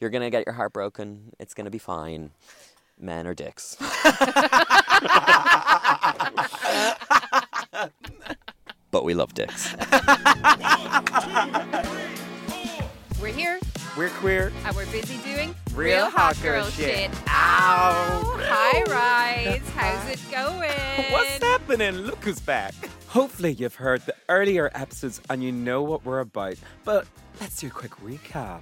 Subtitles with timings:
[0.00, 1.32] You're gonna get your heart broken.
[1.38, 2.30] It's gonna be fine.
[2.98, 3.76] Men are dicks.
[8.90, 9.74] but we love dicks.
[13.20, 13.60] We're here
[13.94, 14.52] We're queer.
[14.64, 17.10] and we're busy doing Real hot girl shit.
[17.28, 18.38] Ow!
[18.40, 19.68] Hi, Rise.
[19.76, 21.12] How's it going?
[21.12, 21.94] What's happening?
[22.06, 22.74] Look who's back.
[23.08, 26.56] Hopefully, you've heard the earlier episodes and you know what we're about.
[26.84, 27.06] But
[27.40, 28.60] let's do a quick recap.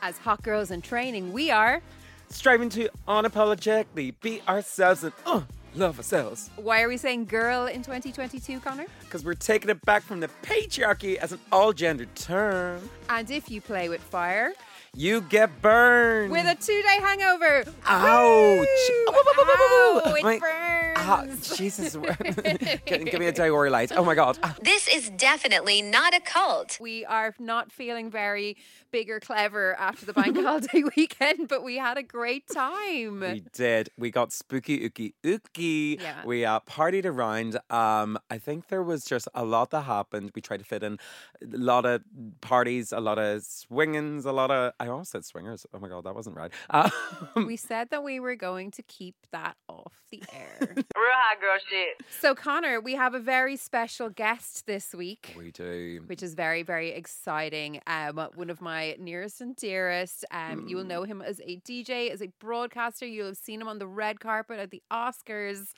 [0.00, 1.82] As hot girls in training, we are.
[2.30, 5.40] Striving to unapologetically be ourselves and uh,
[5.74, 6.50] love ourselves.
[6.56, 8.86] Why are we saying girl in 2022, Conor?
[9.00, 12.88] Because we're taking it back from the patriarchy as an all gender term.
[13.08, 14.52] And if you play with fire,
[14.94, 16.30] You get burned.
[16.30, 17.64] with a two day hangover.
[17.86, 18.66] Ouch.
[18.66, 19.14] Woo!
[19.14, 20.74] Ow, it My- burns.
[21.00, 21.24] Ah,
[21.56, 21.96] Jesus.
[22.86, 23.92] give, give me a Dioralyte.
[23.96, 24.38] Oh my God.
[24.42, 24.54] Ah.
[24.62, 26.76] This is definitely not a cult.
[26.80, 28.56] We are not feeling very
[28.90, 33.20] big or clever after the bank holiday weekend, but we had a great time.
[33.20, 33.90] We did.
[33.98, 36.00] We got spooky ooky ooky.
[36.00, 36.24] Yeah.
[36.24, 37.58] We uh, partied around.
[37.70, 40.32] Um, I think there was just a lot that happened.
[40.34, 40.98] We tried to fit in
[41.42, 42.02] a lot of
[42.40, 44.72] parties, a lot of swingings, a lot of.
[44.80, 45.66] I almost said swingers.
[45.74, 46.52] Oh my god, that wasn't right.
[46.70, 50.58] Um, we said that we were going to keep that off the air.
[50.60, 51.96] Real hot girl shit.
[52.20, 55.34] so, Conor, we have a very special guest this week.
[55.36, 56.02] we do.
[56.06, 57.80] Which is very, very exciting.
[57.86, 60.24] Um, one of my nearest and dearest.
[60.30, 63.06] Um, you will know him as a DJ, as a broadcaster.
[63.06, 65.72] You'll have seen him on the red carpet at the Oscars.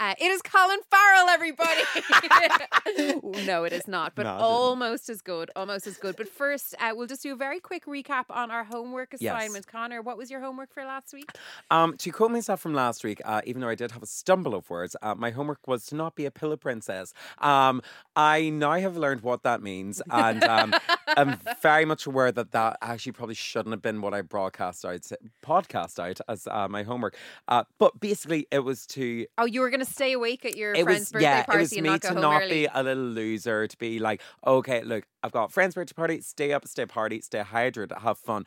[0.00, 1.82] Uh, it is Colin Farrell, everybody.
[3.46, 5.52] no, it is not, but No, almost as good.
[5.54, 6.16] Almost as good.
[6.16, 9.64] But first, uh, we'll just do a very quick recap on our homework Yes.
[9.66, 11.30] Conor, what was your homework for last week?
[11.70, 14.54] Um, to quote myself from last week, uh, even though I did have a stumble
[14.54, 17.12] of words, uh, my homework was to not be a pillow princess.
[17.38, 17.80] Um,
[18.16, 20.74] I now have learned what that means, and um,
[21.16, 25.06] I'm very much aware that that actually probably shouldn't have been what I broadcast out,
[25.44, 27.16] podcast out as uh, my homework.
[27.46, 30.72] Uh, but basically, it was to Oh, you were going to stay awake at your
[30.74, 32.42] it friend's was birthday yeah, party it was and me not go to home not
[32.42, 32.50] early.
[32.50, 36.52] be a little loser, to be like, okay, look, I've got friend's birthday party, stay
[36.52, 38.44] up, stay party, stay hydrated, have fun.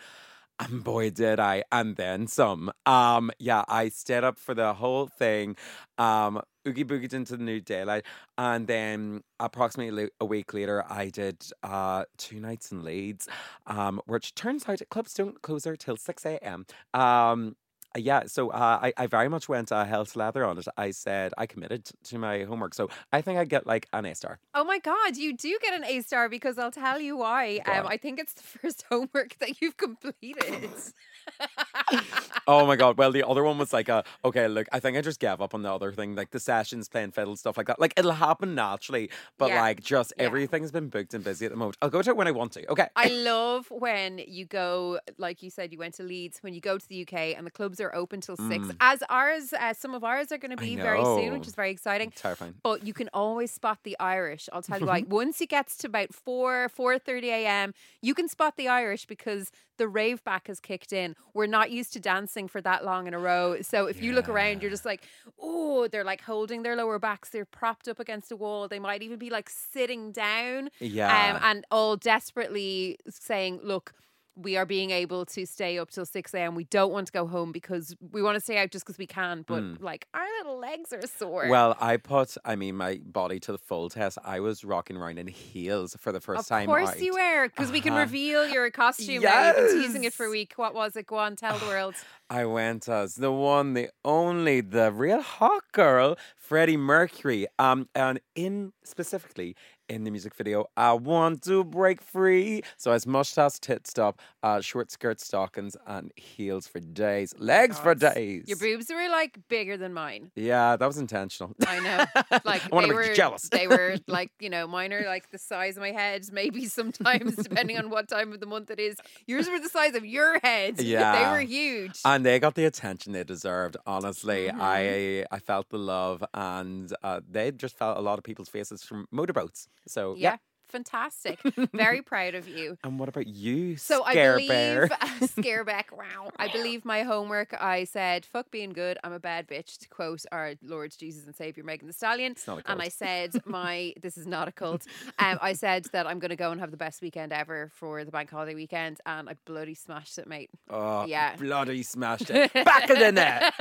[0.59, 2.71] And boy, did I, and then some.
[2.87, 5.55] Um, yeah, I stayed up for the whole thing.
[5.99, 8.05] Um, oogie boogied into the new daylight,
[8.39, 13.27] and then approximately a week later, I did uh two nights in Leeds,
[13.67, 16.65] um, which turns out clubs don't close there till six a.m.
[16.93, 17.55] Um,
[17.97, 20.67] yeah, so uh, I, I very much went uh, hell to leather on it.
[20.77, 24.15] I said I committed to my homework, so I think I get like an A
[24.15, 24.39] star.
[24.53, 27.61] Oh my God, you do get an A star because I'll tell you why.
[27.65, 27.87] Um.
[27.87, 30.69] I think it's the first homework that you've completed.
[32.49, 32.97] Oh my god!
[32.97, 35.53] Well, the other one was like, uh, okay, look, I think I just gave up
[35.53, 37.77] on the other thing, like the sessions, playing fiddle, stuff like that.
[37.77, 39.59] Like it'll happen naturally, but Yeah.
[39.61, 40.23] like just Yeah.
[40.23, 41.75] everything's been booked and busy at the moment.
[41.81, 42.65] I'll go to it when I want to.
[42.71, 42.87] Okay.
[42.95, 46.77] I love when you go, like you said, you went to Leeds, when you go
[46.77, 50.05] to the UK and the clubs are open till six, as ours, uh, some of
[50.05, 50.61] ours are going to Mm.
[50.61, 52.11] Be very soon, which is very exciting.
[52.11, 52.53] Terrifying.
[52.63, 54.47] But you can always spot the Irish.
[54.53, 55.03] I'll tell you why.
[55.09, 59.51] Once it gets to about four, four thirty a.m., you can spot the Irish because
[59.77, 61.15] the rave back has kicked in.
[61.33, 63.61] We're not used to dancing for that long in a row.
[63.61, 65.03] So if you look around, you're just like,
[65.39, 67.29] oh, they're like holding their lower backs.
[67.29, 68.67] They're propped up against a wall.
[68.67, 70.69] They might even be like sitting down.
[70.79, 71.35] Yeah.
[71.35, 73.93] Um, and all desperately saying, look.
[74.39, 76.53] We are being able to stay up till 6 a.m.
[76.53, 79.07] We don't want to go home because we want to stay out just because we
[79.07, 79.43] can.
[79.47, 81.47] But like our little legs are sore.
[81.49, 84.17] Well, I put, I mean, my body to the full test.
[84.23, 86.63] I was rocking around in heels for the first Of time.
[86.69, 87.01] Of course out.
[87.01, 88.01] you were, because we can Uh-huh.
[88.01, 89.47] reveal your costume now.
[89.47, 90.53] You've been teasing it for a week.
[90.55, 91.07] What was it?
[91.07, 91.95] Go on, tell the world.
[92.29, 97.47] I went as the one, the only, the real hot girl, Freddie Mercury.
[97.57, 99.55] Um, and in specifically
[99.89, 102.61] in the music video, I want to break free.
[102.77, 107.95] So as mustache, tit stop, uh, short skirt stockings, and heels for days, legs for
[107.95, 108.45] days.
[108.47, 110.31] Your boobs were like bigger than mine.
[110.35, 111.55] Yeah, that was intentional.
[111.65, 112.05] I know.
[112.45, 113.49] Like I wanna they make you were jealous.
[113.49, 117.35] They were like, you know, mine are like the size of my head, maybe sometimes
[117.35, 118.97] depending on what time of the month it is.
[119.25, 120.79] Yours were the size of your head.
[120.81, 121.99] Yeah, they were huge.
[122.05, 123.77] And they got the attention they deserved.
[123.85, 124.59] Honestly, Mm-hmm.
[124.61, 128.83] I I felt the love, and uh, they just felt a lot of people's faces
[128.83, 129.67] from motorboats.
[129.89, 130.31] So yeah.
[130.31, 130.37] yeah.
[130.69, 131.39] Fantastic.
[131.73, 132.77] Very proud of you.
[132.83, 134.87] And what about you, So I Scare believe Bear?
[135.21, 135.85] Scareback.
[135.97, 136.29] Wow.
[136.37, 137.55] I believe my homework.
[137.59, 138.97] I said, "Fuck being good.
[139.03, 142.33] I'm a bad bitch." To quote our Lord Jesus and Savior Megan Thee Stallion.
[142.33, 142.81] It's not a And.
[142.81, 144.85] I said, "My this is not a cult."
[145.19, 148.03] Um, I said that I'm going to go and have the best weekend ever for
[148.03, 150.49] the bank holiday weekend, and I bloody smashed it, mate.
[150.69, 151.35] Oh, Yeah.
[151.37, 152.53] bloody smashed it.
[152.53, 153.53] Back of the net.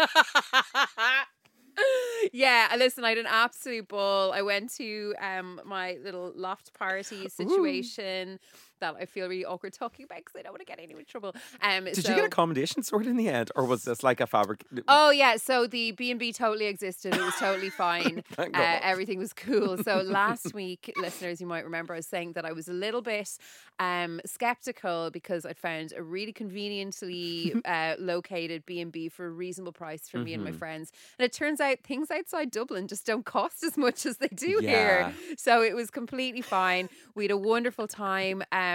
[2.32, 4.32] yeah, listen, I had an absolute ball.
[4.32, 8.38] I went to um my little loft party situation.
[8.80, 11.06] That I feel really awkward talking about because I don't want to get anyone in
[11.06, 11.34] trouble.
[11.62, 14.26] Um, Did so, you get accommodation sorted in the end, or was this like a
[14.26, 14.64] fabric?
[14.88, 17.14] Oh yeah, so the B and B totally existed.
[17.14, 18.22] It was totally fine.
[18.38, 18.44] Uh,
[18.82, 19.76] everything was cool.
[19.78, 23.02] So last week, listeners, you might remember I was saying that I was a little
[23.02, 23.38] bit
[23.78, 29.30] um, skeptical because I found a really conveniently uh, located B and B for a
[29.30, 30.58] reasonable price for me and my Mm-hmm.
[30.58, 30.92] friends.
[31.18, 34.60] And it turns out things outside Dublin just don't cost as much as they do
[34.62, 35.10] Yeah.
[35.10, 35.14] here.
[35.36, 36.88] So it was completely fine.
[37.14, 38.42] We had a wonderful time.
[38.52, 38.65] Um,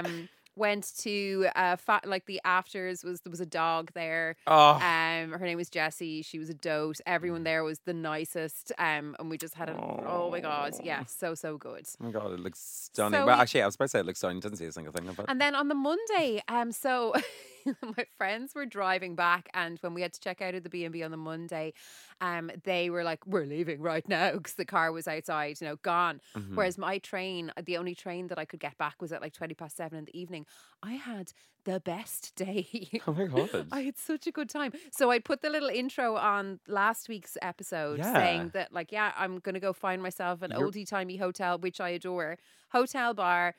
[0.58, 4.36] went to uh, fa- like the afters was there was a dog there.
[4.48, 6.22] Oh, Um, her name was Jessie.
[6.24, 7.00] She was a dote.
[7.06, 8.72] Everyone there was the nicest.
[8.78, 11.88] Um, and we just had a oh my god, yeah, so so good.
[12.02, 13.20] oh my god, it looks stunning.
[13.22, 14.42] So well, we- actually, I was about to say it looks stunning.
[14.42, 15.26] Didn't see a single thing of it.
[15.30, 17.14] And then on the Monday, um, so
[17.98, 20.84] my friends were driving back, and when we had to check out of the B
[20.86, 21.74] and B on the Monday,
[22.20, 25.76] um, they were like, "We're leaving right now" because the car was outside, you know,
[25.78, 26.22] gone.
[26.36, 26.56] Mm-hmm.
[26.56, 29.54] Whereas my train, the only train that I could get back was at like twenty
[29.54, 30.46] past seven in the evening.
[30.84, 31.32] I had
[31.64, 33.02] the best day.
[33.08, 33.68] Oh my god.
[33.72, 34.72] I had such a good time.
[34.92, 38.14] So I put the little intro on last week's episode Yeah.
[38.14, 41.80] saying that, like, yeah, I'm going to go find myself an oldie timey hotel, which
[41.80, 42.38] I adore.
[42.72, 43.54] Hotel bar,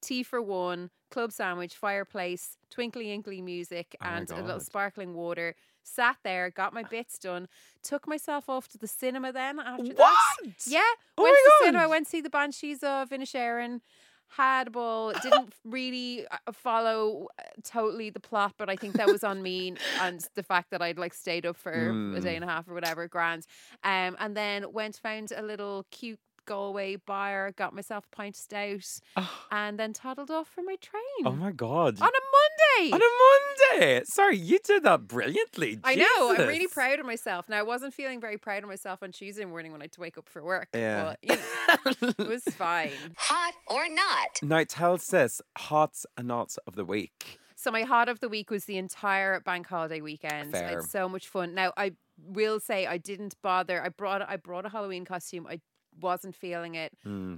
[0.00, 5.54] tea for one, club sandwich, fireplace, twinkly inkly music, Oh and a little sparkling water.
[5.82, 7.48] Sat there, got my bits done,
[7.82, 9.96] took myself off to the cinema then after that.
[9.98, 10.50] What?
[10.66, 10.80] Yeah.
[11.16, 13.80] Oh went to the cinema, went to see the Banshees of Inisherin.
[14.30, 19.06] Had a ball, didn't really uh, follow uh, totally the plot, but I think that
[19.06, 22.36] was on me and the fact that I'd like stayed up for a day Mm.
[22.36, 23.46] and a half or whatever, grand.
[23.82, 28.40] Um, and then went found a little cute Galway bar, got myself a pint of
[28.40, 29.46] stout, oh.
[29.52, 32.00] and then toddled off for my oh train Oh my god.
[32.00, 32.92] on a Monday.
[32.94, 34.02] On a Monday.
[34.06, 35.78] Sorry, you did that brilliantly.
[35.84, 36.34] I know.
[36.34, 37.50] I'm really proud of myself.
[37.50, 40.00] Now, I wasn't feeling very proud of myself on Tuesday morning when I had to
[40.00, 40.68] wake up for work.
[40.72, 41.04] Yeah.
[41.04, 42.92] But, you know, it was fine.
[43.16, 44.40] Hot or not?
[44.42, 47.38] Now tell us this: hots and nots of the week.
[47.56, 50.56] So, my hot of the week was the entire bank holiday weekend.
[50.56, 50.68] I Fair.
[50.68, 51.54] had so much fun.
[51.54, 53.82] Now, I will say I didn't bother.
[53.82, 55.46] I brought I brought a Halloween costume.
[55.46, 55.60] I
[56.00, 56.92] wasn't feeling it.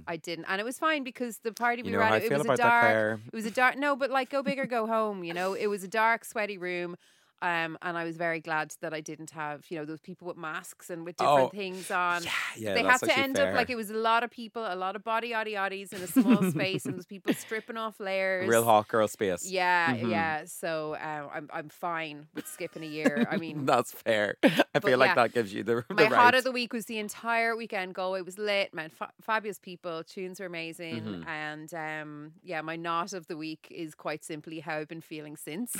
[0.07, 2.31] I didn't, and it was fine because the party we You know were at, it
[2.31, 3.19] was a dark.
[3.25, 3.77] It was a dark.
[3.77, 5.23] No, but like go big or go home.
[5.23, 6.95] You know, it was a dark, sweaty room.
[7.41, 10.37] Um, and I was very glad that I didn't have, you know, those people with
[10.37, 12.23] masks and with different Oh, things on.
[12.23, 12.73] Yeah, yeah.
[12.75, 13.49] they had to end fair.
[13.49, 16.01] up like it was a lot of people, a lot of body oddy oddies in
[16.01, 18.47] a small space, and those people stripping off layers.
[18.47, 19.49] real hot girl space.
[19.49, 20.09] Yeah, Mhm.
[20.11, 20.43] yeah.
[20.45, 23.25] So um, I'm I'm fine with skipping a year.
[23.29, 24.35] I mean, that's fair.
[24.75, 25.15] I feel like yeah.
[25.15, 26.11] that gives you the, the my right.
[26.13, 27.95] hot of the week was the entire weekend.
[27.95, 28.89] Galway was lit, man.
[28.89, 31.27] Fa- fabulous people, tunes were amazing, Mm-hmm.
[31.29, 35.35] and um, yeah, my not of the week is quite simply how I've been feeling
[35.37, 35.75] since.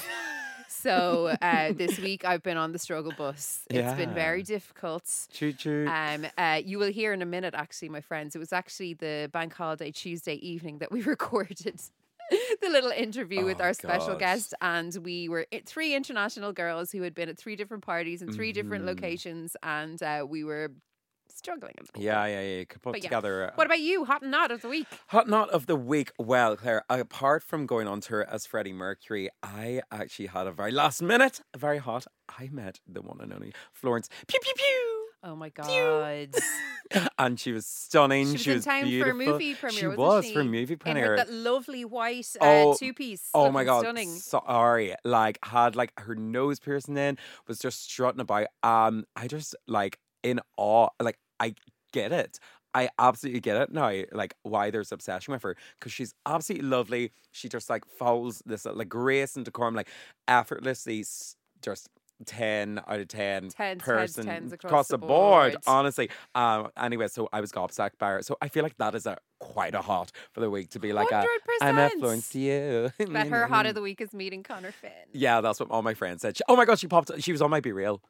[0.67, 3.65] So uh, this week I've been on the struggle bus.
[3.69, 5.03] It's been very difficult.
[5.31, 5.85] Choo choo.
[5.87, 8.35] Um, uh, you will hear in a minute, actually, my friends.
[8.35, 11.81] It was actually the bank holiday Tuesday evening that we recorded
[12.61, 17.01] the little interview with Oh, our special guest, and we were three international girls who
[17.01, 18.87] had been at three different parties in 3 different Mhm.
[18.87, 20.71] locations, and uh, we were
[21.37, 21.73] struggling.
[21.79, 22.01] a bit.
[22.03, 22.57] yeah, yeah, yeah.
[22.59, 23.09] You could put But yeah.
[23.09, 23.43] together.
[23.45, 24.05] a- What about you?
[24.05, 24.87] Hot and not of the week.
[25.07, 26.11] Hot not of the week.
[26.19, 30.71] Well, Claire, apart from going on tour as Freddie Mercury, I actually had a very
[30.71, 32.05] last minute, very hot.
[32.39, 34.07] I met the one and only Florence.
[34.27, 34.97] Pew pew pew.
[35.23, 36.29] Oh my god!
[37.19, 38.35] and she was stunning.
[38.37, 39.79] She was in town for a movie premiere.
[39.79, 40.33] She wasn't was she?
[40.33, 41.11] for a movie In premiere.
[41.15, 43.29] with that lovely white uh, Oh, two piece.
[43.35, 44.09] Oh my god, stunning!
[44.09, 44.95] sorry.
[45.03, 48.47] Like had like her nose piercing in, was just strutting about.
[48.63, 50.87] Um, I just like in awe.
[51.01, 51.55] Like I
[51.93, 52.39] get it.
[52.73, 53.91] I absolutely get it now.
[54.13, 57.11] Like why there's obsession with her because she's absolutely lovely.
[57.31, 59.89] She just like follows this like grace and decorum, like
[60.27, 61.05] effortlessly.
[61.61, 61.89] Just.
[62.23, 65.63] 10 out of 10 Tens, tens, person tens across the the board, board.
[65.65, 69.07] honestly um anyway so i was gobsmacked by her so i feel like that is
[69.07, 71.25] a quite a hot for the week to be like a
[71.63, 71.93] i'm a 100%.
[71.99, 74.91] Florence to you But her hot of the week is meeting Conor Finn.
[75.13, 76.37] yeah, that's what all my friends said.
[76.37, 77.09] She- oh my god, she popped.
[77.23, 78.01] She was on my BeReal.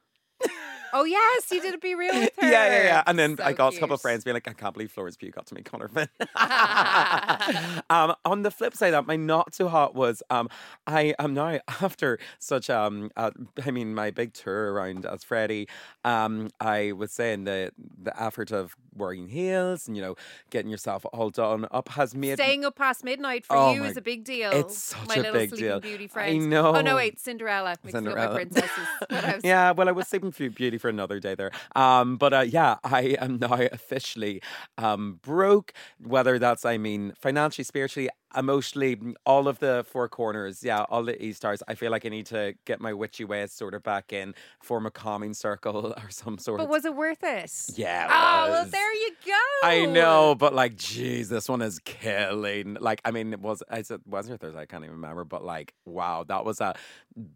[0.94, 2.46] Oh yes, you did a BeReal with her.
[2.52, 3.02] Yeah, yeah, yeah.
[3.06, 5.16] And then So I got a couple of friends being like, I can't believe Florence
[5.16, 6.08] Pugh got to meet Conor Finn.
[7.90, 10.48] um, on the flip side, that my not so hot was um,
[10.86, 13.30] I am now after such um, uh,
[13.64, 15.68] I mean, my big tour around as Freddie.
[16.04, 20.14] Um, I was saying the the effort of wearing heels and you know
[20.50, 23.86] getting yourself all done up has made Staying up past midnight for Oh you my-
[23.88, 24.50] is a big deal.
[24.52, 25.80] it's such my a little big sleeping deal.
[25.80, 26.76] beauty I know.
[26.76, 27.76] Oh no, wait, Cinderella.
[27.82, 28.28] Mixing up Cinderella.
[28.28, 29.44] my princesses.
[29.44, 31.50] Yeah, well, I was sleeping for beauty for another day there.
[31.74, 34.42] Um, but uh, yeah, I am now officially
[34.78, 35.72] um broke.
[35.98, 41.22] Whether that's I mean financially, spiritually, emotionally, all of the four corners, yeah, all the
[41.24, 41.62] E stars.
[41.68, 44.86] I feel like I need to get my witchy ways sort of back in, form
[44.86, 47.52] a calming circle or some sort But was it worth it?
[47.76, 48.04] yeah.
[48.06, 49.66] it Oh, well, there you go.
[49.68, 52.76] I know, but like, geez, this one is killing.
[52.80, 54.60] Like, I mean, it was I said was it Thursday?
[54.60, 56.74] I can't even remember, but like, wow, that was a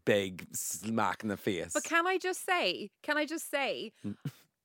[0.04, 1.72] big smack in the face.
[1.74, 4.16] But can I just say, can I just say, Mm.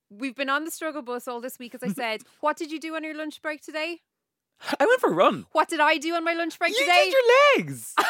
[0.09, 2.23] we've been on the struggle bus all this week, as I said.
[2.41, 4.01] what did you do on your lunch break today?
[4.79, 5.45] I went for a run.
[5.51, 7.05] What did I do on my lunch break You today?
[7.05, 7.95] You did your legs.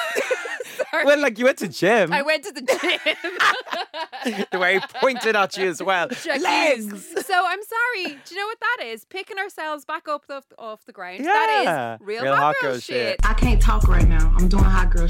[1.05, 2.12] Well, like you went to gym.
[2.12, 4.46] I went to the gym.
[4.51, 6.10] the way he pointed at you as well.
[6.10, 7.08] Check legs.
[7.25, 8.17] So I'm sorry.
[8.25, 9.05] Do you know what that is?
[9.05, 11.20] Picking ourselves back up the, off the ground.
[11.20, 11.31] Yeah.
[11.31, 13.17] That is real, hot, girl, shit.
[13.24, 14.34] I can't talk right now.
[14.38, 15.08] I'm doing hot girl.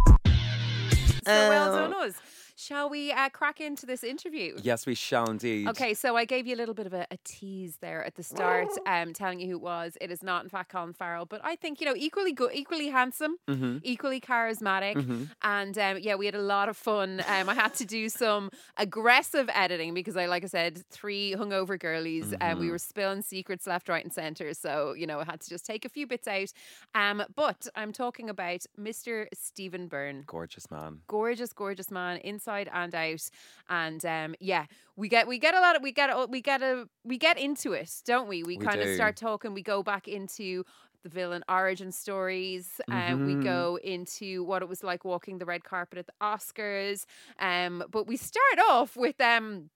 [1.26, 1.76] So well Oh.
[1.90, 2.14] done us.
[2.62, 4.56] Shall we uh, crack into this interview?
[4.62, 5.68] Yes, we shall indeed.
[5.70, 8.22] Okay, so I gave you a little bit of a, a tease there at the
[8.22, 9.98] start, um, telling you who it was.
[10.00, 12.90] It is not, in fact, Colin Farrell, but I think you know equally good, equally
[12.90, 13.78] handsome, Mm-hmm.
[13.82, 17.24] equally charismatic, and um, yeah, we had a lot of fun.
[17.28, 21.80] Um, I had to do some aggressive editing because I, like I said, three hungover
[21.80, 24.54] girlies, and we were spilling secrets left, right, and center.
[24.54, 26.54] So you know, I had to just take a few bits out.
[26.94, 29.26] Um, but I'm talking about Mr.
[29.34, 31.00] Stephen Byrne Gorgeous man.
[31.08, 33.30] gorgeous, gorgeous man, inside and out.
[33.70, 34.66] And um, yeah,
[34.96, 37.38] we get we get a lot of we get a- we get a we get
[37.38, 38.44] into it, don't we?
[38.44, 39.54] We, We kind of start talking.
[39.54, 40.64] We go back into
[41.04, 42.80] the villain origin stories.
[42.90, 43.42] Um, we Mhm.
[43.44, 47.06] go into what it was like walking the red carpet at the Oscars.
[47.40, 49.70] Um, but we start off with um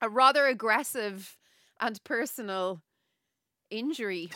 [0.00, 1.36] a rather aggressive
[1.80, 2.82] and personal
[3.70, 4.30] injury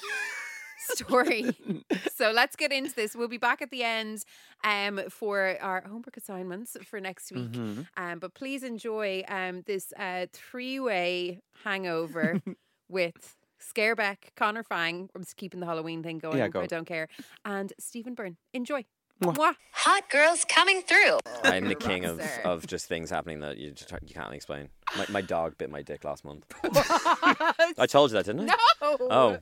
[0.79, 1.57] story.
[2.15, 3.15] so let's get into this.
[3.17, 4.25] We'll be back at the end
[4.65, 7.53] um, for our homework assignments for next week.
[7.53, 7.87] Mhm.
[7.97, 12.41] Um, but please enjoy um, this uh, three way hangover
[12.89, 15.09] with Scarebeck, Conor Fang.
[15.15, 16.39] I'm just keeping the Halloween thing going.
[16.39, 16.61] Yeah, go.
[16.61, 17.09] I don't care.
[17.45, 18.37] And Stephen Byrne.
[18.53, 18.85] Enjoy.
[19.23, 19.35] Mwah.
[19.35, 19.55] Mwah.
[19.73, 21.19] Hot girls coming through.
[21.43, 24.69] I'm the king of, of just things happening that you just, you can't explain.
[24.97, 26.45] My, my dog bit my dick last month.
[26.63, 28.57] I told you that, didn't I?
[28.83, 28.97] no.
[29.01, 29.39] Oh.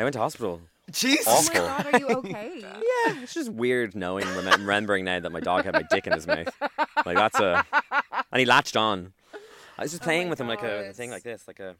[0.00, 0.62] I went to hospital.
[0.90, 1.26] Jesus.
[1.28, 1.52] Oh my.
[1.60, 2.50] God, are you okay?
[3.06, 6.12] Yeah, it's just weird knowing, remem- remembering now that my dog had my dick in
[6.14, 6.48] his mouth.
[7.04, 7.64] Like that's a,
[8.32, 9.12] and he latched on.
[9.78, 10.96] I was just playing Oh my with him like a God.
[10.96, 11.76] thing like this, like a,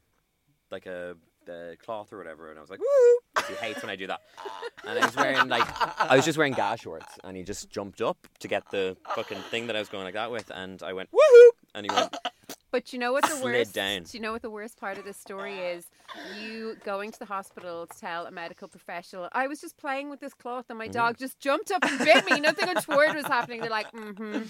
[0.71, 1.17] like a
[1.49, 3.45] uh, cloth or whatever, and I was like, woo!
[3.49, 4.21] He hates when I do that.
[4.87, 5.67] And I was wearing like,
[6.01, 9.39] I was just wearing gas shorts, and he just jumped up to get the fucking
[9.51, 12.15] thing that I was going like that with, and I went woohoo, and he went,
[12.71, 13.75] But you know what the worst?
[13.75, 14.03] down.
[14.05, 15.87] Do you know what the worst part of this story is?
[16.41, 20.21] You going to the hospital to tell a medical professional, I was just playing with
[20.21, 20.93] this cloth and my Mm-hmm.
[20.93, 22.41] dog just jumped up and bit me.
[22.41, 23.61] Nothing untoward was happening.
[23.61, 24.43] They're like, mm-hmm,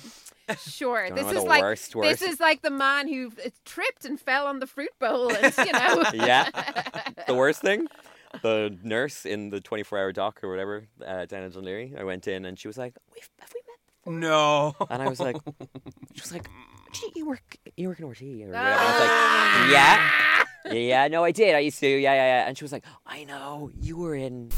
[0.68, 1.08] sure.
[1.08, 4.46] Don't this is like worst, this is like the man who uh, tripped and fell
[4.46, 6.02] on the fruit bowl, and you know.
[6.14, 6.48] yeah.
[7.26, 7.88] The worst thing,
[8.42, 12.26] the nurse in the 24-hour doc or whatever uh, down in Dún Laoghaire, I went
[12.28, 13.60] in and she was like, We've, have we
[14.14, 14.20] met?
[14.22, 14.74] No.
[14.88, 15.36] And I was like,
[16.14, 16.48] she was like,
[16.92, 18.48] "Gee, you work, you work in RTÉ or.
[18.48, 21.54] And I was like, yeah, yeah, yeah, no, I did.
[21.54, 22.48] I used to, yeah, yeah, yeah.
[22.48, 24.50] And she was like, I know, you were in.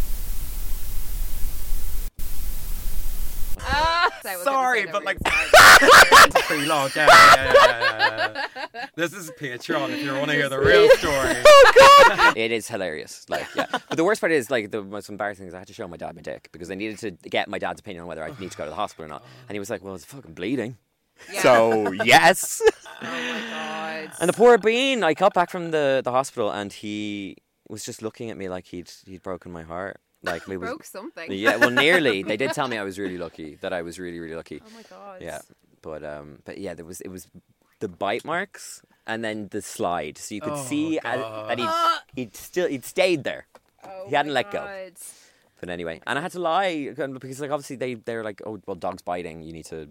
[3.65, 6.31] Ah, so I was gonna Sorry, say but weird like side.
[6.47, 6.91] pretty long.
[6.97, 8.87] Yeah, yeah, yeah, yeah, yeah.
[8.97, 11.37] This is Patreon if you want to hear the real story.
[11.47, 11.73] oh
[12.09, 12.37] God!
[12.37, 13.67] It is hilarious, like, yeah.
[13.71, 15.97] But the worst part is, like, the most embarrassing is I had to show my
[15.97, 18.51] dad my dick because I needed to get my dad's opinion on whether I need
[18.51, 19.23] to go to the hospital or not.
[19.49, 20.77] And he was like, well, it's fucking bleeding.
[21.33, 21.41] Yeah.
[21.43, 22.63] So, yes.
[22.65, 24.13] oh my god.
[24.21, 27.37] And the poor bean, I got back from the, the hospital and he
[27.69, 30.01] was just looking at me like he'd he'd broken my heart.
[30.23, 31.31] Like it was, broke something.
[31.31, 32.23] Yeah, well, nearly.
[32.31, 33.57] They did tell me I was really lucky.
[33.61, 34.61] That I was really, really lucky.
[34.65, 35.21] Oh my god.
[35.21, 35.41] Yeah,
[35.83, 37.27] but um, but yeah, there was it was
[37.81, 41.49] the bite marks and then the slide, so you could Oh, see uh, God.
[41.51, 43.47] that he'd he'd still he'd stayed there.
[43.85, 44.89] Oh He hadn't my let go.
[45.59, 48.61] But anyway, and I had to lie um, because like obviously they they're like, oh
[48.67, 49.43] well, dog's biting.
[49.43, 49.89] You need to.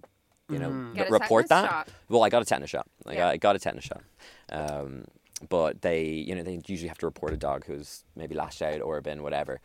[0.52, 0.92] You know.
[0.94, 1.70] Get report that.
[1.70, 1.90] shot.
[2.10, 2.88] Well, I got a tetanus shot.
[3.06, 3.18] I, Yeah.
[3.20, 4.04] got, I got a tetanus shot.
[4.52, 5.06] Um,
[5.50, 8.82] but they, you know, they usually have to report a dog who's maybe lashed out
[8.82, 9.60] or been whatever.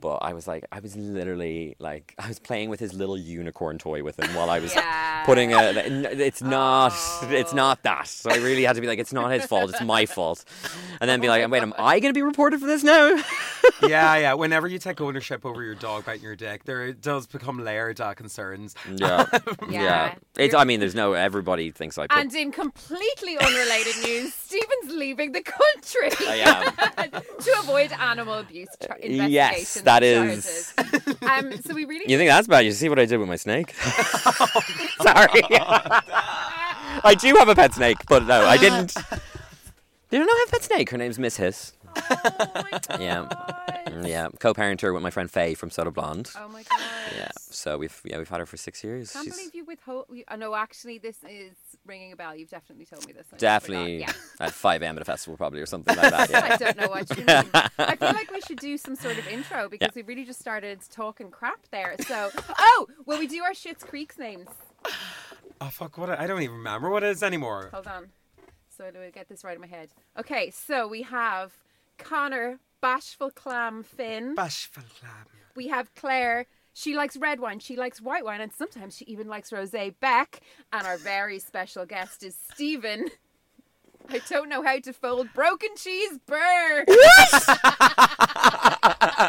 [0.00, 3.78] But I was like, I was literally like, I was playing with his little unicorn
[3.78, 5.24] toy with him while I was Yeah.
[5.26, 5.58] putting a.
[5.58, 6.92] n- It's not.
[7.24, 7.56] It's Oh.
[7.56, 8.06] not that.
[8.08, 9.70] So I really had to be like, it's not his fault.
[9.70, 10.44] It's my fault.
[11.00, 13.08] And then be like, my wait, am I going to be reported for this now?
[13.82, 14.34] yeah, yeah.
[14.34, 18.14] Whenever you take ownership over your dog biting your dick, there does become layered uh,
[18.14, 18.74] concerns.
[18.96, 19.26] yeah.
[19.68, 20.14] Yeah.
[20.36, 20.54] It's.
[20.54, 21.12] I mean, there's no.
[21.12, 22.06] Everybody thinks I.
[22.06, 26.36] Put, And in completely unrelated news, Stephen's leaving the country I
[26.96, 27.10] am.
[27.10, 29.30] to avoid animal abuse char- investigation.
[29.32, 30.72] Yes, that is-
[31.22, 32.60] Um, so we really You think that's bad?
[32.60, 33.74] You see what I did with my snake?
[35.02, 35.42] Sorry.
[37.02, 38.94] I do have a pet snake, but no, I didn't.
[40.10, 40.90] Did I not have a pet snake?
[40.90, 41.72] Her name's Miss Hiss.
[41.96, 42.00] Oh
[42.54, 43.00] my God.
[43.00, 43.26] Yeah,
[44.04, 46.30] Mm, co-parenter with my friend Faye from Soda Blonde.
[46.36, 46.80] Oh my god.
[47.16, 49.12] Yeah, so we've yeah we've had her for six years.
[49.12, 50.06] Can't She's believe you withhold.
[50.12, 50.54] you- I know.
[50.54, 51.52] Actually, this is
[51.86, 52.34] ringing a bell.
[52.34, 53.26] You've definitely told me this.
[53.32, 54.16] I definitely forgot.
[54.40, 54.96] at five a.m.
[54.96, 56.30] at a festival probably or something like that.
[56.30, 56.40] Yeah.
[56.50, 57.50] I don't know what you mean.
[57.78, 60.80] I feel like we should do some sort of intro because we really just started
[60.90, 61.96] talking crap there.
[62.06, 64.48] So, oh, will we do our Schitt's Creeks names?
[65.62, 65.98] Oh fuck!
[65.98, 66.08] What?
[66.08, 67.68] I don't even remember what it is anymore.
[67.74, 68.08] Hold on.
[68.74, 69.90] So do I get this right in my head?
[70.18, 71.52] Okay, so we have
[71.98, 74.34] Conor, Bashful Clam Finn.
[74.34, 75.26] Bashful clam.
[75.54, 76.46] we have Claire.
[76.72, 77.58] She likes red wine.
[77.58, 79.94] She likes white wine, and sometimes she even likes rosé.
[80.00, 80.40] Beck,
[80.72, 83.10] and our very special guest is Stephen.
[84.08, 86.84] I don't know how to fold broken cheese burr.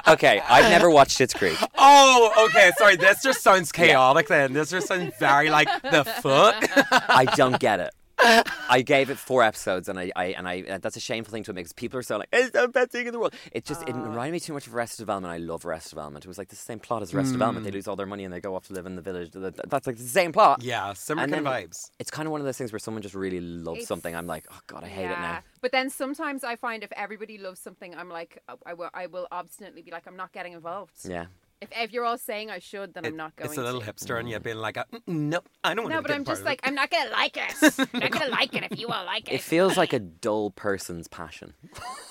[0.08, 1.58] okay, I've never watched Schitt's Creek.
[1.78, 2.72] Oh, okay.
[2.78, 4.28] Sorry, this just sounds chaotic.
[4.28, 6.56] Then this just sounds very like the foot.
[6.92, 7.94] I don't get it.
[8.24, 11.44] I gave it four episodes, and I, I and I and that's a shameful thing
[11.44, 13.34] to admit because people are so like it's the best thing in the world.
[13.52, 15.34] It just it reminded me too much of Arrested Development.
[15.34, 16.24] I love Arrested Development.
[16.24, 17.66] It was like the same plot as Arrested Development.
[17.66, 19.32] They lose all their money and they go off to live in the village.
[19.32, 20.62] Th- th- That's like the same plot.
[20.62, 21.90] Yeah, similar kind of vibes.
[22.00, 24.16] It's kind of one of those things where someone just really loves It's- something.
[24.16, 25.40] I'm like, oh god, I hate it now.
[25.62, 29.08] But then sometimes I find if everybody loves something, I'm like, uh, I will, I
[29.08, 30.94] will obstinately be like, I'm not getting involved.
[31.04, 31.26] Yeah.
[31.62, 33.94] If, if you're all saying I should, then I'm not going It's a little to.
[33.94, 36.12] hipster, and you're being like, uh, mm, "Nope, I don't want No, to." No, but
[36.16, 37.54] I'm just like, I'm not going to like it.
[37.94, 39.42] I'm not going to like it if you all like It it.
[39.42, 41.54] feels like a dull person's passion.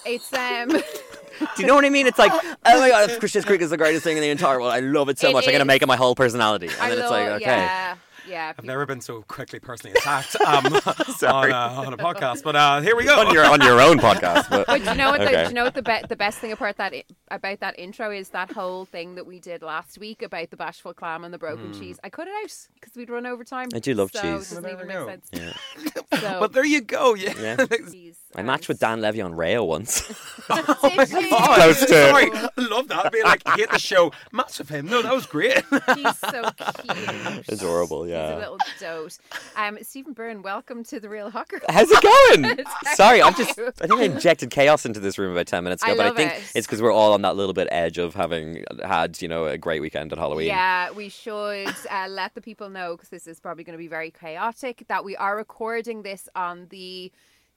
[0.06, 0.82] It's, um, Do
[1.58, 2.06] you know what I mean?
[2.06, 4.72] It's like, oh my god, Christian Creek is the greatest thing in the entire world.
[4.72, 5.46] I love it so It much.
[5.48, 6.68] I'm gonna make it my whole personality.
[6.68, 7.40] And I then it's like, okay.
[7.40, 7.96] yeah,
[8.30, 8.52] yeah.
[8.56, 11.50] I've never been so quickly personally attacked um, on, Sorry.
[11.50, 12.42] a, on a podcast.
[12.42, 13.20] But uh, here we go.
[13.20, 14.48] on your on your own podcast.
[14.48, 15.20] But, But you know what?
[15.20, 16.94] The, you know what the be- the best thing about that
[17.30, 20.94] about that intro is that whole thing that we did last week about the bashful
[20.94, 21.98] clam and the broken cheese.
[22.04, 23.68] I cut it out because we'd run over time.
[23.74, 24.52] I do love so cheese.
[24.52, 25.28] It doesn't Well, even make sense.
[25.32, 25.52] yeah.
[26.20, 27.14] So, But there you go.
[27.14, 27.34] Yeah.
[27.40, 27.66] Yeah.
[28.32, 30.02] Cheese I matched with Dan Levy on Raya once.
[30.52, 31.54] Oh my Did god!
[31.56, 33.12] Close to- Sorry, I love that.
[33.12, 34.10] Being like, hate the show.
[34.32, 34.86] Match with him.
[34.86, 35.62] No, that was great.
[35.94, 37.48] He's so cute.
[37.48, 38.34] Adorable, He's yeah.
[38.34, 39.16] a little dote.
[39.54, 41.60] Um, Stephen Byrne, welcome to the Real Hawker.
[41.68, 42.66] How's it going?
[42.96, 43.56] Sorry, I'm just.
[43.60, 46.10] I think I injected chaos into this room about ten minutes ago, I but I
[46.16, 46.42] think it.
[46.56, 49.56] it's because we're all on that little bit edge of having had, you know, a
[49.56, 50.48] great weekend at Halloween.
[50.48, 53.88] Yeah, we should uh, let the people know because this is probably going to be
[53.88, 54.84] very chaotic.
[54.88, 57.12] That we are recording this on the,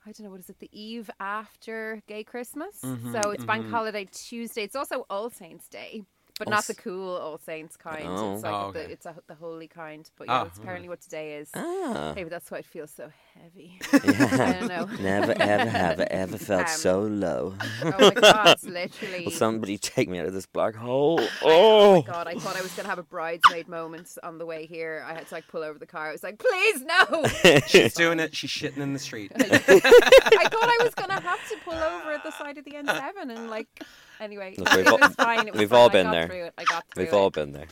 [0.06, 2.82] I don't know what is it, the eve after Gay Christmas.
[2.84, 4.64] Mm-hmm, so it's Bank Holiday Tuesday.
[4.64, 6.04] It's also All Saints Day.
[6.40, 8.06] But not the cool All Saints kind.
[8.08, 8.34] Oh.
[8.34, 10.10] It's like Oh, the, it's a, the holy kind.
[10.18, 11.50] But yeah, Oh, that's apparently what today is.
[11.54, 12.14] Ah.
[12.16, 13.80] Maybe that's why it feels so heavy.
[13.94, 14.86] I don't know.
[15.00, 17.54] Never ever have I ever felt Um, so low.
[17.84, 19.26] Oh my god, literally.
[19.26, 21.20] Will somebody take me out of this black hole?
[21.44, 21.96] Oh Oh.
[22.02, 25.06] my god, I thought I was gonna have a bridesmaid moment on the way here.
[25.08, 26.10] I had to like pull over the car.
[26.10, 27.26] I was like, please no.
[27.68, 28.36] She's doing it.
[28.36, 29.32] She's shitting in the street.
[29.36, 33.12] I thought I was gonna have to pull over at the side of the N7
[33.30, 33.68] and like
[34.24, 34.56] anyway.
[34.58, 35.48] Look, we've it all- was fine.
[35.48, 35.80] It was we've fine.
[35.80, 36.28] all I been got there.
[36.28, 36.54] Through it.
[36.58, 37.16] I got through We've it.
[37.16, 37.68] all been there.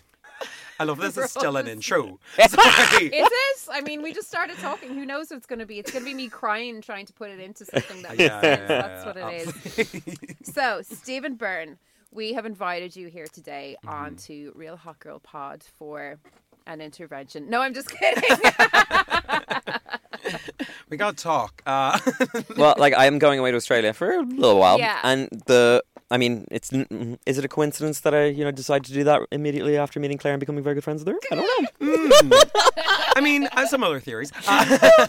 [0.79, 1.15] I love this.
[1.15, 2.19] Is still an intro.
[2.47, 3.05] Sorry.
[3.05, 3.67] Is it?
[3.71, 4.89] I mean, we just started talking.
[4.95, 5.77] Who knows what it's going to be?
[5.77, 8.43] It's going to be me crying trying to put it into something that Yeah, makes
[8.43, 8.69] yeah, sense.
[8.69, 9.29] yeah, That's what yeah.
[9.29, 10.53] it is.
[10.55, 11.77] So, Stephen Byrne,
[12.11, 13.93] we have invited you here today Mm-hmm.
[13.95, 16.17] onto Real Hot Girl Pod for
[16.65, 17.47] an intervention.
[17.47, 18.23] No, I'm just kidding.
[20.89, 21.61] we got to talk.
[21.65, 21.99] Uh,
[22.57, 24.99] well, like I am going away to Australia for a little while, Yeah.
[25.03, 25.83] and the.
[26.11, 29.03] I mean, it's n- is it a coincidence that I, you know, decided to do
[29.05, 31.19] that immediately after meeting Claire and becoming very good friends with her?
[31.31, 32.41] I don't know.
[33.15, 34.31] I mean, I have some other theories.
[34.47, 35.07] Uh,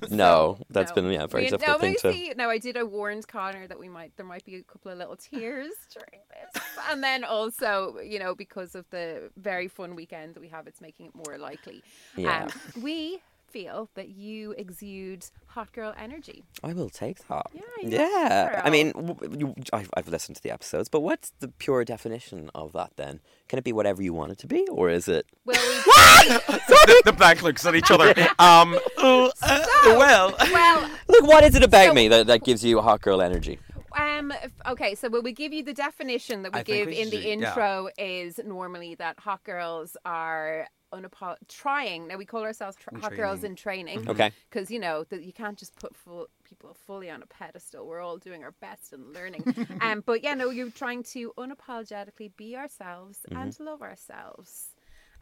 [0.10, 0.94] No, that's No.
[1.02, 2.08] been yeah, a very We- difficult no, thing to.
[2.08, 2.76] you see, no, I did.
[2.76, 6.20] I warned Connor that we might there might be a couple of little tears during
[6.30, 10.66] this, and then also, you know, because of the very fun weekend that we have,
[10.66, 11.82] it's making it more likely.
[12.16, 12.44] Yeah.
[12.44, 16.44] Um, we feel that you exude hot girl energy.
[16.62, 17.46] I will take that.
[17.52, 18.62] Yeah, yeah.
[18.64, 18.92] I mean,
[19.38, 23.20] you, I've, I've listened to the episodes, but what's the pure definition of that then?
[23.48, 25.26] Can it be whatever you want it to be, or is it?
[25.44, 25.56] Well,
[26.28, 28.14] the, the blank looks at each other.
[28.40, 32.64] Um, uh, uh, well, well, Look, what is it about So- me that, that gives
[32.64, 33.58] you hot girl energy?
[33.96, 34.32] Um.
[34.66, 34.94] Okay.
[34.94, 37.22] So, will we give you the definition that we I give we in should the
[37.22, 37.32] do- yeah.
[37.48, 37.88] intro?
[37.98, 42.06] Is normally that hot girls are unapo- trying.
[42.08, 43.50] Now we call ourselves tr- In hot girls training.
[43.50, 44.08] in training.
[44.10, 44.32] Okay.
[44.50, 47.86] Because you know that you can't just put full people fully on a pedestal.
[47.86, 49.42] We're all doing our best and learning.
[49.80, 50.02] um.
[50.06, 53.40] But yeah, no, you're trying to unapologetically be ourselves Mm-hmm.
[53.42, 54.68] and love ourselves.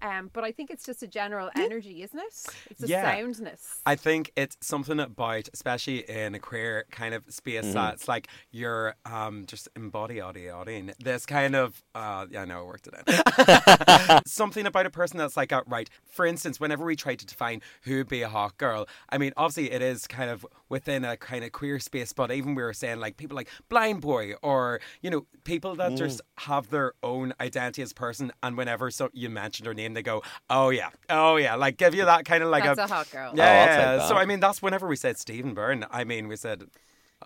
[0.02, 2.46] Um, but I think it's just a general energy, isn't it?
[2.70, 3.02] It's a Yeah.
[3.16, 3.80] soundness.
[3.86, 7.72] I think it's something about, especially in a queer kind of space, Mm-hmm.
[7.74, 12.60] that it's like you're um, just embody embodying this kind of, uh, yeah, I know,
[12.60, 14.22] I worked it out.
[14.26, 15.88] something about a person that's like outright.
[16.04, 19.32] For instance, whenever we try to define who would be a hot girl, I mean,
[19.36, 22.72] obviously it is kind of within a kind of queer space, but even we were
[22.72, 25.96] saying like people like Blindboy or, you know, people that Mm.
[25.98, 30.02] just have their own identity as person, and whenever so you mention their name, they
[30.02, 33.10] go, oh yeah, oh yeah, like give you that kind of like That's a hot
[33.10, 33.30] girl.
[33.32, 34.08] Oh, yeah, that.
[34.08, 35.84] so I mean, that's whenever we said Stephen Byrne.
[35.90, 36.64] I mean, we said,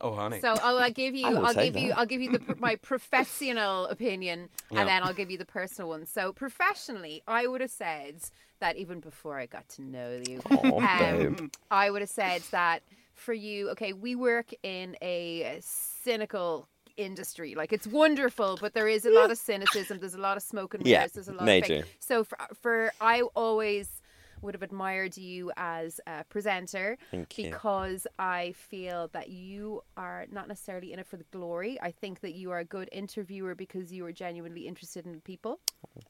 [0.00, 1.92] "Oh, honey." So I'll, I'll give you, I will I'll take give you.
[1.96, 4.80] I'll give you the my professional opinion, Yeah.
[4.80, 6.06] and then I'll give you the personal one.
[6.06, 8.16] So professionally, I would have said
[8.60, 11.50] that even before I got to know you, Oh, um.
[11.70, 12.82] I would have said that
[13.14, 13.70] for you.
[13.70, 16.68] Okay, we work in a cynical
[17.00, 17.54] industry.
[17.54, 19.98] Like it's wonderful, but there is a lot of cynicism.
[20.00, 21.12] There's a lot of smoke and Yeah, mirrors.
[21.12, 21.74] There's a lot major.
[21.80, 21.96] of fake.
[22.00, 23.99] So for, for I always
[24.42, 27.50] would have admired you as a presenter Thank you.
[27.50, 31.79] because I feel that you are not necessarily in it for the glory.
[31.81, 35.61] I think that you are a good interviewer because you are genuinely interested in people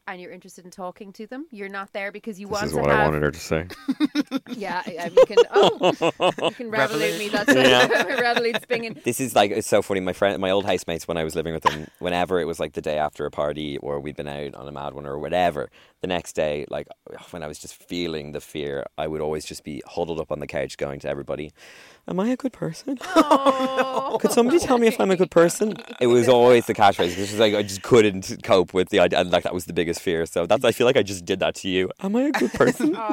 [0.07, 1.47] and you're interested in talking to them.
[1.51, 3.41] You're not there because you want This is to what have I wanted her to
[3.41, 3.67] say.
[4.49, 5.93] yeah, um, you can oh
[6.43, 7.29] you can Revolut me.
[7.29, 7.89] That's Yeah.
[8.35, 9.01] Revolut spinging.
[9.05, 10.01] This is like it's so funny.
[10.01, 12.73] My friend, my old housemates, when I was living with them, whenever it was like
[12.75, 15.71] the day after a party or we'd been out on a mad one or whatever,
[16.01, 16.89] the next day, like
[17.31, 20.39] when I was just feeling the fear, I would always just be huddled up on
[20.39, 21.53] the couch, going to everybody,
[22.07, 22.99] "Am I a good person?
[24.13, 24.19] Oh.
[24.21, 27.09] Could somebody tell me if I'm a good person?" It was always the catchphrase.
[27.09, 29.73] It's just like I just couldn't cope with the idea, and like that was the
[29.73, 30.27] biggest fear.
[30.27, 31.91] So that's I feel like I just did that to you.
[32.01, 32.97] Am I a good person?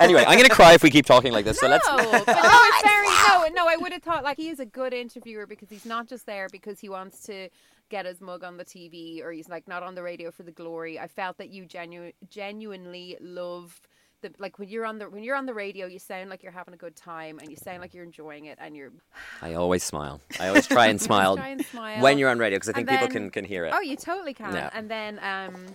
[0.00, 1.58] Anyway, I'm gonna cry if we keep talking like this.
[1.58, 1.86] So let's.
[1.86, 3.68] No, but no, it's very no, no.
[3.68, 6.48] I would have thought like he is a good interviewer because he's not just there
[6.50, 7.48] because he wants to
[7.90, 10.52] get his mug on the TV or he's like not on the radio for the
[10.52, 10.98] glory.
[10.98, 13.80] I felt that you genu- genuinely love
[14.20, 16.52] the like when you're on the when you're on the radio, you sound like you're
[16.52, 18.90] having a good time and you sound like you're enjoying it and you're
[19.42, 20.20] I always smile.
[20.38, 22.02] I always try and smile try and smile.
[22.02, 23.72] when you're on radio because I think people can can hear it.
[23.74, 24.54] Oh, you totally can.
[24.54, 24.70] Yeah.
[24.72, 25.66] And then um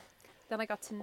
[0.50, 1.02] then I got to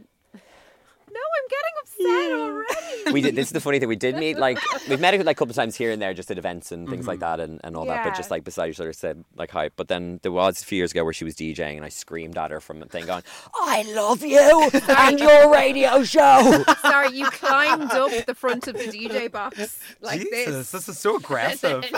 [1.12, 3.12] No, I'm getting upset already.
[3.12, 3.34] we did.
[3.36, 3.88] This is the funny thing.
[3.88, 6.30] We did meet like we've met like a couple of times here and there, just
[6.30, 8.04] at events and things like that, and, and all that.
[8.04, 9.70] But just like beside each other, said like hi.
[9.76, 12.38] But then there was a few years ago where she was DJing, and I screamed
[12.38, 13.22] at her from the thing, going,
[13.54, 18.84] "I love you and your radio show." Sorry, you climbed up the front of the
[18.84, 20.70] DJ box like Jesus, this.
[20.70, 21.84] this is so aggressive.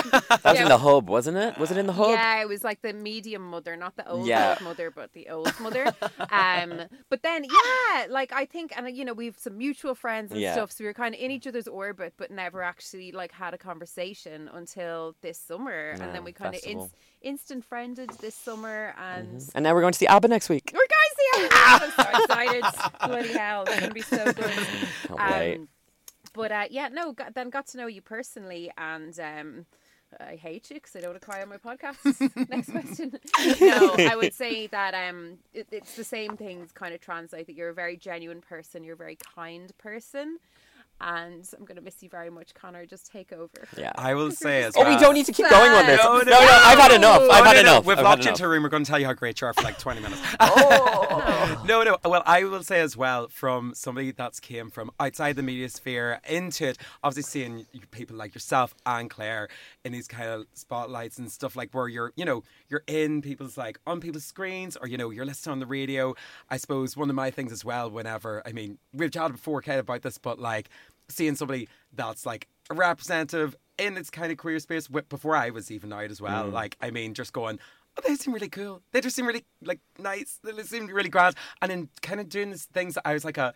[0.44, 1.58] That was in the hub, wasn't it?
[1.58, 2.10] Was it in the hub?
[2.10, 4.50] Yeah, it was like the medium mother, not the old Yeah.
[4.50, 5.86] old mother, but the old mother.
[6.30, 10.40] Um, but then yeah, like I think, and you know, we've some mutual friends and
[10.40, 10.52] Yeah.
[10.52, 13.54] stuff, so we were kind of in each other's orbit, but never actually like had
[13.54, 16.60] a conversation until this summer, and then we kind of
[17.22, 19.42] instant friended this summer, and.
[19.54, 20.72] And now we're going to see ABBA next week.
[20.72, 21.48] We're guys here!
[21.52, 22.64] I'm so excited!
[23.06, 24.34] Bloody hell, it's gonna be so good.
[25.06, 25.56] Can't wait.
[25.56, 25.68] Um,
[26.32, 27.12] but uh, yeah, no.
[27.12, 29.66] Got, then got to know you personally, and um,
[30.20, 32.48] I hate you because I don't want to cry on my podcast.
[32.48, 33.18] Next question.
[33.60, 37.46] no, I would say that um, it, it's the same things kind of translate.
[37.46, 38.84] That you're a very genuine person.
[38.84, 40.38] You're a very kind person,
[41.00, 42.86] and I'm gonna miss you very much, Conor.
[42.86, 43.50] Just take over.
[43.76, 43.92] Yeah.
[43.96, 46.02] I will say as Oh, we don't need to keep going on this.
[46.02, 47.20] No, No, no, no, I've had enough.
[47.22, 47.86] Oh, I've had no, no, enough.
[47.86, 48.62] We've I've locked into a room.
[48.62, 50.20] We're going to tell you how great you are for like 20 minutes.
[50.40, 51.62] Oh.
[51.66, 51.96] no, no.
[52.04, 56.20] Well, I will say as well, from somebody that's came from outside the media sphere
[56.28, 59.48] into it, obviously seeing people like yourself and Claire
[59.84, 63.56] in these kind of spotlights and stuff like where you're, you know, you're in people's
[63.56, 66.14] like on people's screens or you know you're listening on the radio.
[66.50, 67.90] I suppose one of my things as well.
[67.90, 70.68] Whenever I mean, we've chatted before, Kate, about this, but like
[71.08, 75.70] seeing somebody that's like a representative in its kind of queer space before I was
[75.70, 76.46] even out as well.
[76.46, 76.52] Mm.
[76.52, 77.58] Like, I mean, just going,
[77.96, 78.82] oh, they seem really cool.
[78.92, 80.38] They just seem really like nice.
[80.42, 81.34] They seem really grand.
[81.60, 83.54] And in kind of doing these things, I was like a.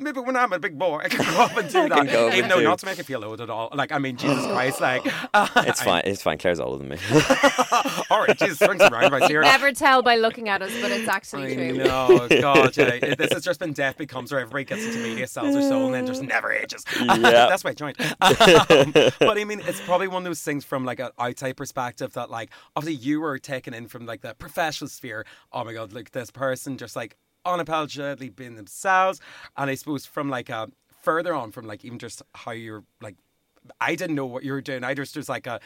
[0.00, 1.96] Maybe when I'm a big boy, I can go up and do I that.
[1.98, 2.64] can go Even up though too.
[2.64, 3.68] not to make it feel old at all.
[3.74, 5.02] Like, I mean, Jesus Christ, like.
[5.56, 6.02] It's fine.
[6.04, 6.38] It's fine.
[6.38, 6.98] Claire's older than me.
[8.10, 9.42] all right, Jesus, swings and roundabouts here.
[9.42, 11.78] Never tell by looking at us, but it's actually I true.
[11.78, 13.14] know, God, yeah.
[13.16, 15.94] This has just been death becomes where everybody gets into media, sells their soul, and
[15.94, 16.84] then just never ages.
[17.00, 17.16] Yeah.
[17.18, 17.96] That's why I joined.
[18.20, 22.12] Um, but I mean, it's probably one of those things from like an outside perspective
[22.12, 25.26] that, like, obviously you were taken in from like the professional sphere.
[25.52, 27.16] Oh my God, look, this person just like
[27.48, 29.20] unapologetically being themselves.
[29.56, 30.70] And I suppose from like a
[31.02, 33.16] further on from like even just how you're like,
[33.80, 34.84] I didn't know what you were doing.
[34.84, 35.60] I just was like a,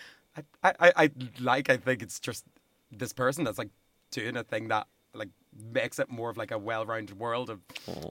[0.62, 2.44] I, I, I, like, I think it's just
[2.90, 3.70] this person that's like
[4.10, 5.28] doing a thing that like
[5.74, 7.60] makes it more of like a well-rounded world of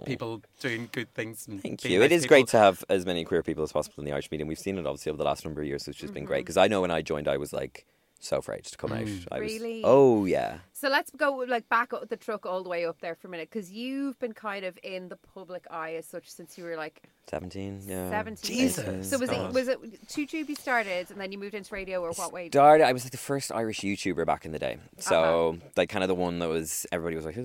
[0.05, 1.47] people doing good things.
[1.49, 1.99] Thank you.
[1.99, 2.35] nice It is people.
[2.35, 4.45] great to have as many queer people as possible in the Irish media.
[4.45, 6.27] We've seen it obviously over the last number of years, which has been mm-hmm.
[6.27, 6.45] great.
[6.45, 7.85] Because I know when I joined, I was like
[8.23, 9.07] so afraid to come out.
[9.31, 9.81] I was, Really?
[9.83, 10.59] Oh yeah.
[10.73, 13.31] So let's go like back up the truck all the way up there for a
[13.31, 16.75] minute because you've been kind of in the public eye as such since you were
[16.75, 18.09] like 17, yeah.
[18.09, 18.55] 17.
[18.55, 19.09] Jesus.
[19.09, 19.49] So was God.
[19.49, 22.31] it was it Two Tube you started and then you moved into radio or what
[22.33, 22.47] way?
[22.49, 24.77] Started, I was like the first Irish YouTuber back in the day.
[24.97, 25.69] So, Uh-huh.
[25.77, 27.35] like, kind of the one that was, everybody was like,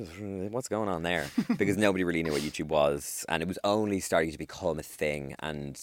[0.53, 1.27] what's going on there?
[1.59, 3.25] because nobody really knew what YouTube was.
[3.29, 5.35] And it was only starting to become a thing.
[5.41, 5.79] And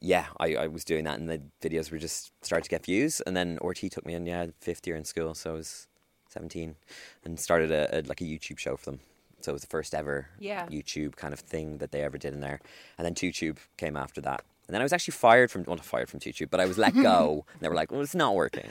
[0.00, 3.20] yeah, I, I was doing that, and the videos were just starting to get views.
[3.22, 5.34] And then RTÉ took me in, yeah, fifth year in school.
[5.34, 5.86] So I was
[6.28, 6.76] 17
[7.24, 9.00] and started a, a like a YouTube show for them.
[9.40, 10.66] So it was the first ever Yeah.
[10.66, 12.60] YouTube kind of thing that they ever did in there.
[12.96, 14.42] And then Two Tube came after that.
[14.66, 16.66] And then I was actually fired from, well, not fired from Two Tube, but I
[16.66, 17.46] was let go.
[17.54, 18.68] and they were like, well, it's not working.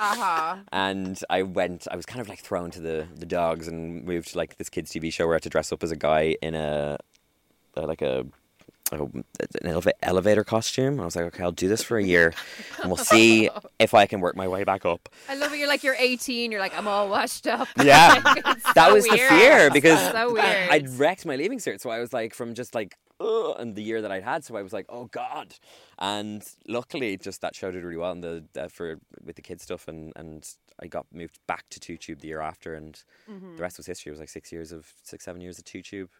[0.00, 0.56] Uh-huh.
[0.72, 4.28] And I went, I was kind of like thrown to the, the dogs and moved
[4.32, 6.36] to like this kids' TV show where I had to dress up as a guy
[6.42, 6.98] in a,
[7.76, 8.26] uh, like a-
[8.92, 9.24] an
[9.62, 10.98] eleva- elevator costume.
[11.00, 12.32] I was like, okay, I'll do this for a year
[12.80, 13.48] and we'll see
[13.78, 15.08] if I can work my way back up.
[15.28, 15.58] I love it.
[15.58, 16.50] You're like you're 18.
[16.50, 17.68] You're like I'm all washed up.
[17.84, 18.20] Yeah.
[18.74, 20.38] That so was the fear because so.
[20.38, 23.82] I'd wrecked my leaving cert, so I was like from just like Ugh, and the
[23.82, 25.54] year that I'd had, so I was like, oh god.
[25.98, 29.64] And luckily, just that show did really well and the uh, for with the kids
[29.64, 30.48] stuff, and and
[30.80, 33.56] I got moved back to Two Tube the year after, and Mm-hmm.
[33.56, 34.10] the rest was history.
[34.10, 36.10] It was like six years of six seven years of Two Tube.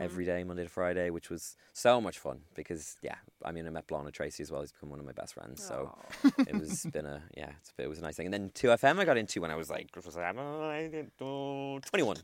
[0.00, 3.14] Every day, Monday to Friday, which was so much fun because yeah,
[3.44, 4.60] I mean I met Blonde Tracy as well.
[4.62, 5.62] He's become one of my best friends.
[5.64, 5.96] So
[6.38, 8.26] it was been a yeah, it's, it was a nice thing.
[8.26, 12.16] And then 2FM I got into when I was like was uh, 21,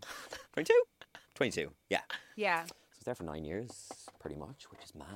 [0.53, 0.75] 22,
[1.35, 1.71] 22.
[1.91, 2.01] Yeah,
[2.37, 2.65] Yeah.
[2.65, 2.73] so.
[2.75, 3.89] I was there for nine years,
[4.19, 5.07] pretty much, which is mad.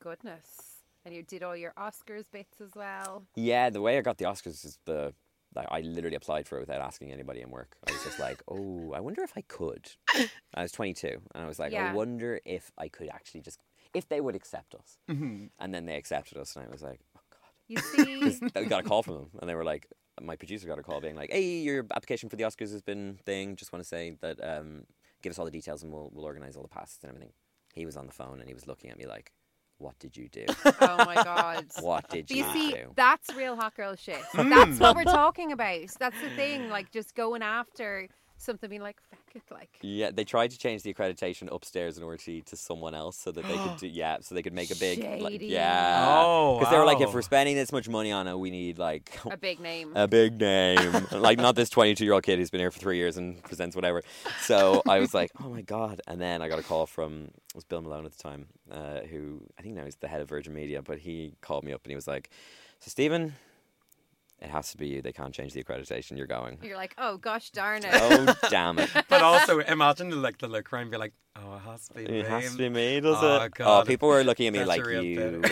[0.00, 0.82] Goodness.
[1.04, 3.24] And you did all your Oscars bits as well.
[3.34, 5.12] Yeah, the way I got the Oscars is the
[5.54, 7.76] like I literally applied for it without asking anybody in work.
[7.88, 9.88] I was just like, oh, I wonder if I could.
[10.54, 11.90] I was 22, and I was like, Yeah.
[11.90, 13.58] I wonder if I could actually just
[13.94, 14.98] if they would accept us.
[15.58, 17.38] And then they accepted us, and I was like, oh god.
[17.68, 17.78] You
[18.32, 19.86] see, I got a call from them, and they were like,
[20.20, 23.18] my producer got a call being like, "Hey, your application for the Oscars has been
[23.24, 23.56] thing.
[23.56, 24.84] Just want to say that um,
[25.22, 27.32] give us all the details, and we'll we'll organize all the passes and everything."
[27.74, 29.32] He was on the phone, and he was looking at me like,
[29.78, 30.46] "What did you do?
[30.64, 31.66] oh my god.
[31.80, 34.22] What did But you, you see, do?" that's real hot girl shit.
[34.32, 34.48] Hmm.
[34.48, 35.88] That's what we're talking about.
[35.98, 36.68] That's the thing.
[36.68, 39.70] Like just going after something, being like, fuck it, like.
[39.80, 43.46] Yeah, they tried to change the accreditation upstairs in RTÉ to someone else so that
[43.46, 45.46] they could do yeah, so they could make a big like, Shady.
[45.46, 46.04] yeah.
[46.08, 48.78] Oh, because they were like, if we're spending this much money on it, we need
[48.78, 49.92] like A big name.
[49.94, 53.42] a big name, like not this twenty-two-year-old kid who's been here for three years and
[53.42, 54.02] presents whatever.
[54.42, 56.00] So I was like, oh my god!
[56.06, 59.00] And then I got a call from it was Bill Malone at the time, uh,
[59.00, 61.82] who I think now he's the head of Virgin Media, but he called me up
[61.84, 62.30] and he was like,
[62.80, 63.34] so Stephen.
[64.44, 65.02] It has to be you.
[65.02, 66.18] They can't change the accreditation.
[66.18, 66.58] You're going.
[66.62, 67.90] You're like, oh gosh darn it.
[67.94, 68.90] Oh damn it!
[69.08, 72.02] But also, imagine like the look around, and be like, "Oh, it has to be
[72.04, 73.52] It me." has to be me, does Oh, it?
[73.60, 75.42] Oh, people were looking at me That's like you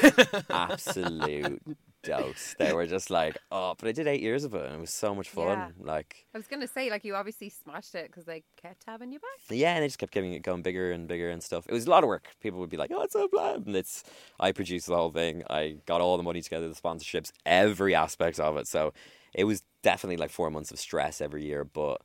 [0.50, 1.62] absolute
[2.03, 2.55] dose.
[2.59, 4.91] They were just like, oh, but I did eight years of it and it was
[4.91, 5.47] so much fun.
[5.59, 5.69] Yeah.
[5.79, 9.19] Like, I was gonna say, like, you obviously smashed it because they kept having you
[9.19, 9.57] back.
[9.57, 11.67] yeah, and they just kept getting it going bigger and bigger and stuff.
[11.69, 12.27] It was a lot of work.
[12.41, 13.67] People would be like, oh, it's so bland.
[13.67, 14.05] And it's,
[14.41, 15.43] I produced the whole thing.
[15.49, 18.67] I got all the money together, the sponsorships, every aspect of it.
[18.67, 18.93] So
[19.35, 22.01] it was definitely like four months of stress every year, but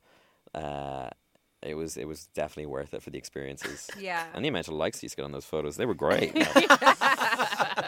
[0.56, 1.10] uh,
[1.62, 3.90] it was it was definitely worth it for the experiences.
[4.00, 4.26] Yeah.
[4.34, 6.34] And the amount of likes you used to get on those photos, they were great.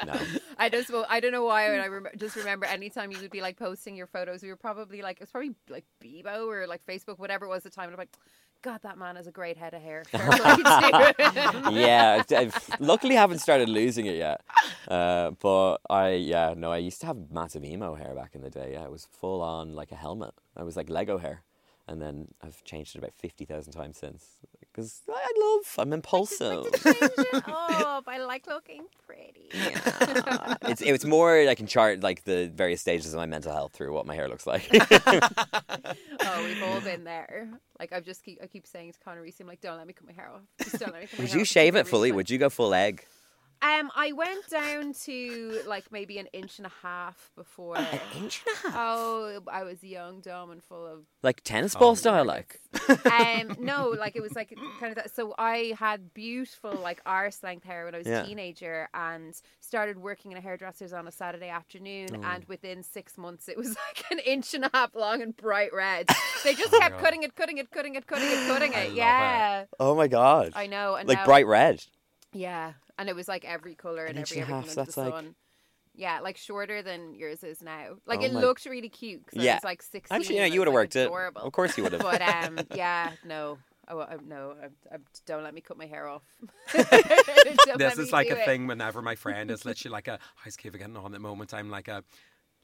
[0.05, 0.13] No.
[0.13, 0.19] No.
[0.59, 1.65] I just well, I don't know why.
[1.77, 5.01] I rem- just remember anytime you would be like posting your photos, we were probably
[5.01, 7.85] like it was probably like Bebo or like Facebook, whatever it was at the time.
[7.85, 8.15] And I'm like,
[8.61, 10.03] God, that man has a great head of hair.
[10.03, 11.73] Fair play to him.
[11.75, 14.41] yeah, I've- I've luckily haven't started losing it yet.
[14.87, 18.49] Uh, but I, yeah, no, I used to have massive emo hair back in the
[18.49, 18.71] day.
[18.73, 20.33] Yeah, it was full on like a helmet.
[20.57, 21.43] I was like Lego hair,
[21.89, 24.25] and then I've changed it about fifty thousand times since.
[24.71, 26.67] Because I love, I'm impulsive.
[26.85, 28.03] It up.
[28.07, 29.49] I like looking pretty.
[29.51, 30.55] Yeah.
[30.63, 33.93] it's it's more like in chart like the various stages of my mental health through
[33.93, 34.69] what my hair looks like.
[36.21, 37.49] Oh, we've all been there.
[37.79, 39.93] Like I've just keep I keep saying to Conor recently, I'm like, don't let me
[39.93, 40.41] cut my hair off.
[40.61, 41.47] Just don't let me cut my Would hair you off.
[41.47, 42.11] shave it fully?
[42.11, 43.05] Would you go full egg?
[43.61, 47.77] Um, I went down to like maybe an inch and a half before.
[47.77, 51.75] An inch and a half, Oh, I was young, dumb, and full of like tennis
[51.75, 52.61] ball style, like.
[53.11, 57.41] um no like it was like kind of that so i had beautiful like arse
[57.43, 58.21] length hair when i was Yeah.
[58.21, 62.21] a teenager and started working in a hairdresser's on a saturday afternoon Oh.
[62.27, 65.73] and within six months it was like an inch and a half long and bright
[65.73, 66.07] red
[66.43, 67.03] they just Oh kept God.
[67.03, 70.51] cutting it cutting it cutting it cutting it cutting it love yeah Oh my god!
[70.55, 71.83] i know and like now- bright red.
[72.33, 74.75] yeah and it was like every color and An every and a everything half, under
[74.75, 75.35] that's the like- sun
[75.95, 77.95] yeah, like shorter than yours is now.
[78.05, 79.53] Like Oh it my- looked really cute because Yeah.
[79.53, 80.15] I was like sixteen.
[80.17, 81.05] Actually, yeah, and you was, would have like, worked it.
[81.07, 81.41] adorable.
[81.41, 82.01] Of course, you would have.
[82.01, 83.57] But um, yeah, no,
[83.89, 86.21] oh, uh, no, uh, uh, don't let me cut my hair off.
[87.77, 88.45] This is like a it.
[88.45, 91.53] thing whenever my friend is literally like a how's Kiva getting on at the moment
[91.53, 92.03] I'm like a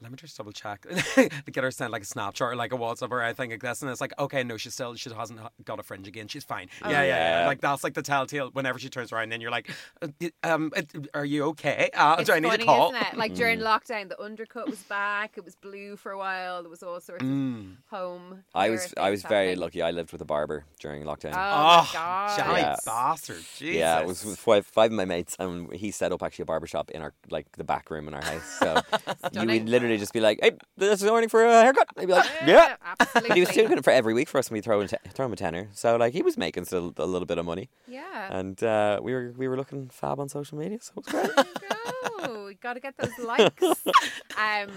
[0.02, 0.84] Let me just double check.
[1.50, 3.90] Get her sent like a snapshot or like a WhatsApp or anything like this, and
[3.90, 6.28] it's like, okay, no, she still she hasn't got a fringe again.
[6.28, 6.68] She's fine.
[6.84, 7.46] Oh, yeah, yeah, yeah.
[7.46, 8.50] Like that's like the telltale.
[8.52, 9.70] Whenever she turns around, then you're like,
[10.02, 10.08] uh,
[10.42, 10.82] um, uh,
[11.14, 11.88] are you okay?
[11.94, 12.90] Uh, It's do I need funny, a call?
[12.94, 13.16] isn't it?
[13.16, 15.38] Like during lockdown, the undercut was back.
[15.38, 16.60] It was blue for a while.
[16.62, 17.72] There was all sorts Mm.
[17.72, 18.44] of home.
[18.54, 19.60] I was I was things very happening.
[19.62, 19.80] lucky.
[19.82, 21.32] I lived with a barber during lockdown.
[21.32, 22.36] Oh, my god!
[22.36, 22.76] Shy Yeah.
[22.84, 23.42] bastard.
[23.56, 23.76] Jesus.
[23.76, 26.46] Yeah, it was with five, five of my mates, and he set up actually a
[26.46, 28.44] barber shop in our like the back room in our house.
[28.60, 28.82] So
[29.32, 32.12] you would literally just be like, "Hey, this is morning for a haircut." I'd be
[32.12, 33.34] like, "Yeah." absolutely.
[33.34, 35.26] He was doing it for every week for us, and we throw in t- throw
[35.26, 35.68] him a tenner.
[35.72, 38.36] So like he was making still a little bit of money, Yeah.
[38.36, 40.78] and uh, we were we were looking fab on social media.
[40.80, 41.46] So it was great.
[42.26, 42.50] go.
[42.60, 43.62] Got to get those likes.
[44.38, 44.70] um,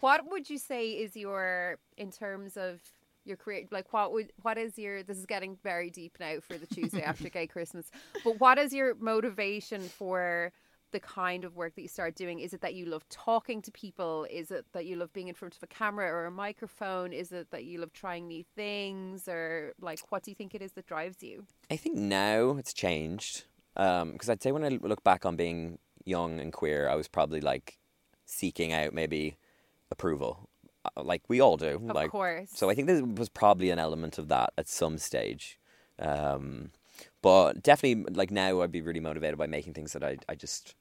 [0.00, 2.80] what would you say is your in terms of
[3.24, 3.64] your career?
[3.70, 5.02] Like, what would what is your?
[5.02, 7.90] This is getting very deep now for the Tuesday after Gay Christmas.
[8.24, 10.52] But what is your motivation for?
[10.96, 13.70] The kind of work that you start doing is it that you love talking to
[13.70, 14.26] people?
[14.30, 17.12] Is it that you love being in front of a camera or a microphone?
[17.12, 20.62] Is it that you love trying new things, or like what do you think it
[20.62, 21.44] is that drives you?
[21.70, 26.40] I think now it's changed because I'd say when I look back on being young
[26.40, 27.78] and queer, I was probably like
[28.24, 29.36] seeking out maybe
[29.90, 30.48] approval,
[30.86, 31.74] uh, like we all do.
[31.90, 32.48] Of like, course.
[32.54, 35.58] So I think there was probably an element of that at some stage.
[35.98, 36.70] Um,
[37.20, 40.74] but definitely, like now, I'd be really motivated by making things that I, I just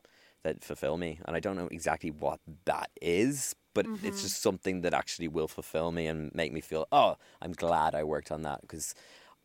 [0.45, 4.09] that fulfill me, and I don't know exactly what that is, but it's mm-hmm.
[4.09, 8.03] just something that actually will fulfill me and make me feel, oh, I'm glad I
[8.03, 8.95] worked on that because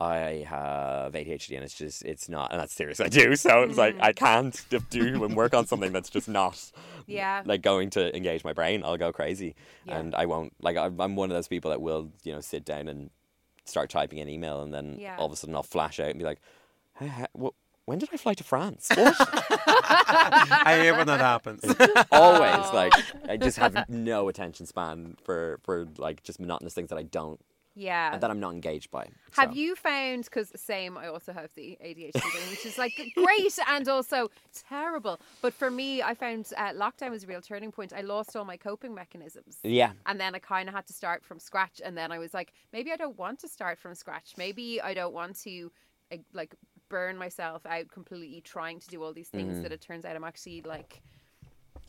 [0.01, 3.01] I have ADHD and it's just it's not, and that's serious.
[3.01, 4.25] I do, so it's like I mm-hmm.
[4.25, 6.71] can't do and work on something that's just not
[7.07, 7.43] Yeah.
[7.45, 8.83] like going to engage my brain.
[8.85, 9.99] I'll go crazy, Yeah.
[9.99, 10.55] and I won't.
[10.63, 13.11] Like I'm one of those people that will you know sit down and
[13.65, 15.17] start typing an email, and then Yeah.
[15.19, 16.41] all of a sudden I'll flash out and be like,
[16.99, 17.57] hey, hey, wh-
[17.91, 18.89] when did I fly to France?
[18.95, 19.17] What?
[19.19, 21.65] I hate when that happens.
[22.13, 22.93] Always like
[23.29, 27.41] I just have no attention span for for like just monotonous things that I don't
[27.75, 28.17] yeah.
[28.17, 29.09] that I'm not engaged by.
[29.33, 29.57] Have So.
[29.57, 33.89] you found because same I also have the ADHD thing, which is like great and
[33.89, 34.31] also
[34.69, 35.19] terrible.
[35.43, 37.93] But for me, I found uh, lockdown was a real turning point.
[37.93, 39.59] I lost all my coping mechanisms.
[39.65, 39.93] Yeah.
[40.07, 41.81] And then I kind of had to start from scratch.
[41.85, 44.35] And then I was like, maybe I don't want to start from scratch.
[44.37, 45.73] Maybe I don't want to
[46.13, 46.55] uh, like
[46.91, 49.63] burn myself out completely trying to do all these things Mm-hmm.
[49.63, 51.01] that it turns out I'm actually like,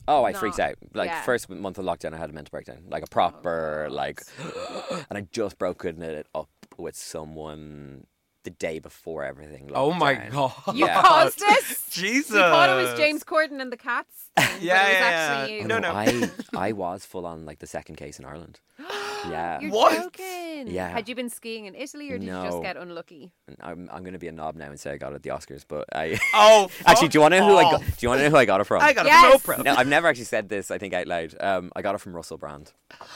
[0.08, 0.76] Oh, I not- freaked out.
[0.94, 1.22] Like yeah.
[1.24, 4.22] first month of lockdown, I had a mental breakdown, like a proper like,
[5.10, 8.08] and I just broken it up with someone
[8.44, 9.70] the day before everything.
[9.76, 10.32] oh my down.
[10.32, 10.54] god.
[10.74, 11.02] you Yeah.
[11.04, 11.88] caused this.
[11.92, 12.32] Jesus.
[12.32, 14.30] You thought it was James Corden and the cats.
[14.38, 15.62] Yeah, it was yeah, actually yeah.
[15.62, 15.68] you.
[15.68, 15.92] No, no.
[15.92, 18.60] I I was full on like the second case in Ireland.
[19.30, 19.96] Yeah, You're What?
[20.02, 20.51] joking.
[20.67, 20.89] Yeah.
[20.89, 23.32] Had you been skiing in Italy or did you just get unlucky?
[23.62, 25.63] I'm I'm gonna be a knob now and say I got it at the Oscars,
[25.67, 27.80] but I Oh, actually do you want to know who I got?
[27.82, 28.82] Do you want to know who I got it from?
[28.82, 29.36] I got Yes.
[29.36, 29.65] it from Oprah.
[29.65, 30.71] No, I've never actually said this.
[30.71, 31.36] I think out loud.
[31.39, 32.71] Um, I got it from Russell Brand.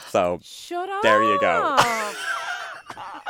[0.08, 1.02] So, Shut up.
[1.02, 1.76] There you go.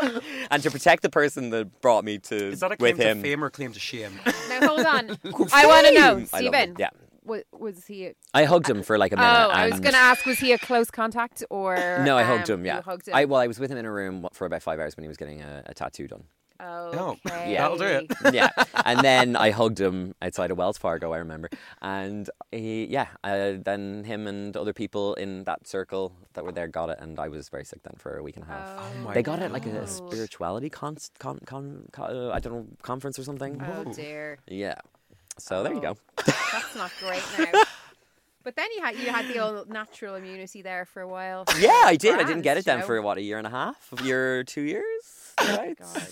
[0.50, 3.18] and to protect the person that brought me to Is that a claim with him,
[3.18, 4.12] to fame or claim to shame?
[4.48, 5.18] now hold on.
[5.52, 6.26] I want to know, I love him.
[6.26, 6.76] Stephen.
[6.78, 6.90] Yeah,
[7.26, 8.06] wa- was he?
[8.06, 9.28] A, I hugged him for like a minute.
[9.28, 9.56] oh, minute.
[9.56, 11.76] I was going to ask, was he a close contact or?
[12.06, 12.66] No, I hugged um, him.
[12.66, 13.14] Yeah, you hugged him.
[13.14, 15.08] I well, I was with him in a room for about five hours when he
[15.08, 16.24] was getting a, a tattoo done.
[16.60, 17.52] Oh, okay.
[17.52, 17.62] Yeah.
[17.62, 18.12] That'll do it.
[18.32, 18.50] yeah,
[18.84, 21.12] and then I hugged him outside of Wells Fargo.
[21.12, 21.50] I remember,
[21.82, 26.68] and he, yeah, uh, then him and other people in that circle that were there
[26.68, 28.70] got it, and I was very sick then for a week and a half.
[28.78, 29.80] Oh, my they got it like no.
[29.80, 33.62] a spirituality con, con, con, con uh, I don't know conference or something.
[33.62, 34.78] Oh dear, Yeah,
[35.38, 35.96] so there you go.
[36.18, 36.48] Oh.
[36.52, 37.62] that's not great now.
[38.46, 41.46] But then you had you had the old natural immunity there for a while.
[41.58, 42.14] Yeah, I did.
[42.14, 42.86] I didn't get it then you know?
[42.86, 45.34] for what a year and a half, a year, two years.
[45.38, 45.76] Oh, right?
[45.76, 46.06] God.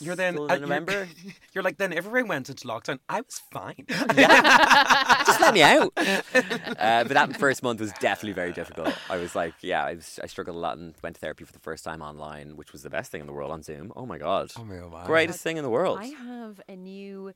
[0.00, 1.08] You're then Still in uh, you're-
[1.54, 2.98] You're, like then everyone went into lockdown.
[3.08, 3.84] I was fine.
[3.88, 5.92] just let me out.
[5.96, 8.94] Uh, but that first month was definitely very difficult.
[9.10, 11.52] I was like, yeah, I, was, I struggled a lot and went to therapy for
[11.52, 13.92] the first time online, which was the best thing in the world on Zoom.
[13.96, 15.06] Oh my god, my god.
[15.06, 15.98] greatest thing in the world.
[16.00, 17.32] I have a new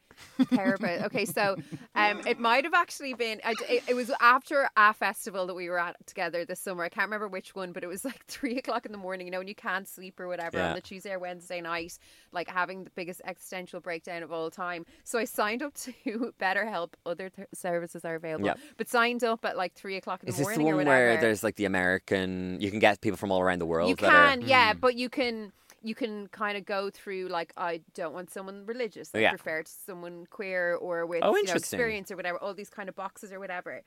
[0.50, 1.04] therapist.
[1.06, 1.56] okay, so
[1.94, 3.40] um, it might have actually been.
[3.44, 6.84] It, it was after a festival that we were at together this summer.
[6.84, 9.26] I can't remember which one, but it was like three o'clock in the morning.
[9.26, 10.68] You know, when you can't sleep or whatever Yeah.
[10.70, 11.98] on the Tuesday or Wednesday night,
[12.32, 14.86] like having the biggest existential breakdown of all time.
[15.04, 15.92] So I signed up to
[16.40, 16.90] BetterHelp.
[17.06, 18.54] Other th- services are available, Yeah.
[18.76, 20.86] but signed up at like three o'clock in Is the this the morning or one
[20.86, 22.58] where there's like the American?
[22.60, 23.88] You can get people from all around the world.
[23.88, 24.78] You that are- can, yeah, hmm.
[24.80, 25.52] but you can
[25.84, 29.10] you can kind of go through like I don't want someone religious.
[29.14, 29.30] I Yeah.
[29.30, 32.38] prefer to someone queer or with Oh, you know, experience or whatever.
[32.38, 33.82] All these kind of boxes or whatever.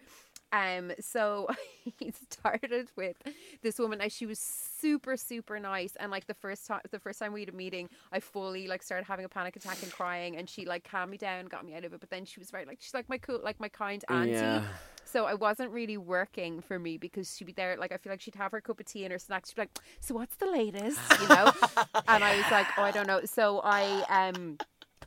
[0.55, 1.47] Um, so
[1.99, 3.17] he started with
[3.61, 3.99] this woman.
[3.99, 7.41] Now she was super, super nice, and like the first time, the first time we
[7.41, 10.65] had a meeting, I fully like started having a panic attack and crying, and she
[10.65, 11.99] like calmed me down, got me out of it.
[11.99, 14.31] But then she was very like she's like my cool, like my kind auntie.
[14.31, 14.63] Yeah.
[15.03, 17.77] So I wasn't really working for me because she'd be there.
[17.77, 19.49] Like I feel like she'd have her cup of tea and her snacks.
[19.49, 21.51] She'd be like, "So what's the latest?" You know.
[22.07, 24.57] and I was like, "Oh, I don't know." So I um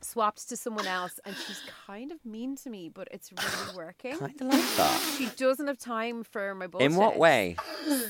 [0.01, 4.17] swapped to someone else, and she's kind of mean to me, but it's really working.
[4.17, 5.15] Kind of like that.
[5.17, 6.91] She doesn't have time for my bullshit.
[6.91, 7.55] In what way?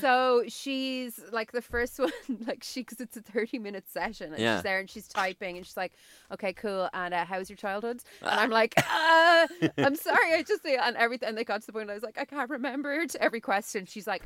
[0.00, 2.12] So she's like the first one,
[2.46, 4.56] like she, because it's a 30 minute session and Yeah.
[4.56, 5.92] she's there and she's typing and she's like,
[6.32, 6.88] okay, cool.
[6.92, 8.02] And uh, how's your childhood?
[8.22, 9.46] And I'm like, uh,
[9.78, 10.34] I'm sorry.
[10.34, 11.28] I just, say and everything.
[11.30, 13.86] And they got to the point I was like, I can't remember to every question.
[13.86, 14.22] She's like,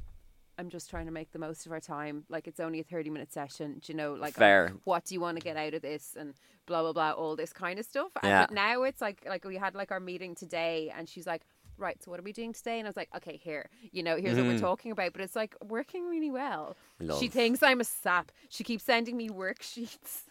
[0.59, 2.25] I'm just trying to make the most of our time.
[2.29, 3.81] Like it's only a 30 minute session.
[3.85, 4.73] Do you know, like, Fair.
[4.85, 6.17] what do you want to get out of this?
[6.19, 6.35] And
[6.67, 8.13] blah, blah, blah, all this kind of stuff.
[8.23, 8.47] And Yeah.
[8.51, 11.43] now it's like, like we had like our meeting today and she's like,
[11.77, 12.79] right, so what are we doing today?
[12.79, 14.61] And I was like, okay, here, you know, here's what we're mm-hmm.
[14.61, 15.13] talking about.
[15.13, 16.77] But it's like working really well.
[17.19, 18.31] She thinks I'm a sap.
[18.49, 20.23] She keeps sending me worksheets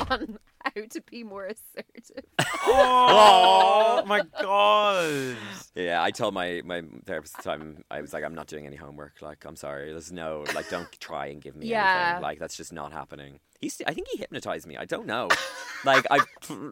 [0.10, 0.38] on
[0.74, 2.24] how to be more assertive.
[2.66, 5.36] Oh my god.
[5.74, 8.66] Yeah, I told my, my therapist at the time, I was like, I'm not doing
[8.66, 9.20] any homework.
[9.22, 9.90] Like, I'm sorry.
[9.92, 12.06] There's no, like, don't try and give me Yeah.
[12.08, 12.22] anything.
[12.22, 13.40] Like, that's just not happening.
[13.60, 14.76] He's, I think he hypnotized me.
[14.76, 15.28] I don't know.
[15.84, 16.20] like, I,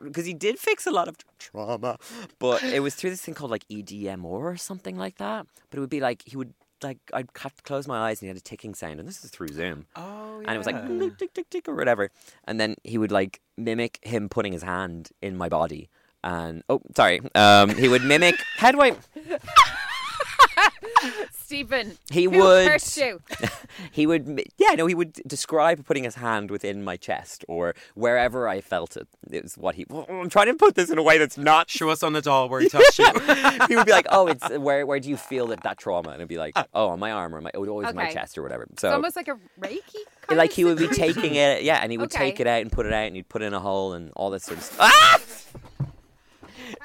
[0.05, 1.99] because he did fix a lot of trauma,
[2.39, 5.47] but it was through this thing called like EDMR or something like that.
[5.71, 6.53] But it would be like, he would,
[6.85, 9.01] like, I'd have to close my eyes and he had a ticking sound.
[9.01, 9.87] And this is through Zoom.
[9.97, 10.47] Oh yeah.
[10.47, 12.11] And it was like tick, tick, tick, tick, or whatever.
[12.45, 15.89] And then he would like mimic him putting his hand in my body.
[16.23, 17.21] And oh, sorry.
[17.35, 18.37] Um, he would mimic.
[18.57, 18.97] How do I?
[21.33, 23.21] Stephen, He who would- hurt you?
[23.91, 24.43] He would.
[24.57, 24.87] Yeah, no.
[24.87, 29.07] He would describe putting his hand within my chest or wherever I felt it.
[29.31, 29.85] It was what he.
[29.91, 31.69] Oh, I'm trying to put this in a way that's not.
[31.71, 33.07] Show us on the doll where he touched you.
[33.69, 34.87] he would be like, "Oh, it's where?
[34.87, 37.35] Where do you feel that that trauma?" And it'd be like, "Oh, on my arm
[37.35, 37.51] or my.
[37.53, 39.81] It would always be my chest or whatever." So It's So almost like a Reiki.
[40.23, 42.31] Kind like of he would be taking it, yeah, and he would Okay.
[42.31, 44.13] take it out and put it out, and he'd put it in a hole and
[44.17, 44.79] all this sort of stuff.
[44.81, 45.21] Ah!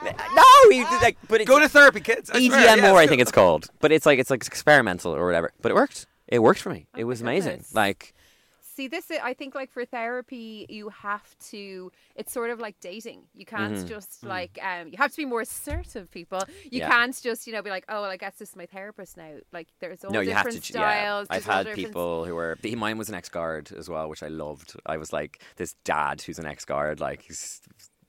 [0.03, 2.29] No, he did like, but it's Go to therapy, kids.
[2.29, 2.81] I swear, EDM yes.
[2.81, 5.51] more, I think it's called, but it's like it's like experimental or whatever.
[5.61, 6.05] But it worked.
[6.27, 6.87] It worked for me.
[6.95, 7.51] It Oh was my amazing.
[7.51, 7.73] goodness.
[7.75, 8.13] Like,
[8.61, 11.91] See, this is, I think, like for therapy, you have to.
[12.15, 13.23] It's sort of like dating.
[13.33, 14.57] You can't just like.
[14.63, 16.39] Um, you have to be more assertive, people.
[16.47, 16.75] You Mm-hmm.
[16.77, 16.89] Yeah.
[16.89, 19.31] can't just, you know, be like, oh, well, I guess this is my therapist now.
[19.51, 20.71] Like, there's all no, you have different to.
[20.73, 21.27] styles.
[21.29, 22.57] Yeah, I've there's all had different- people who were.
[22.77, 24.79] Mine was an ex-guard as well, which I loved.
[24.85, 27.01] I was like this dad who's an ex-guard.
[27.01, 27.59] Like he's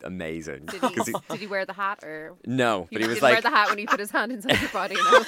[0.05, 0.67] amazing.
[0.67, 2.35] Did he, he- did he wear the hat or?
[2.47, 4.71] no, but he was like, wear the hat when he put his hand inside your
[4.71, 4.95] body.
[4.97, 5.23] No.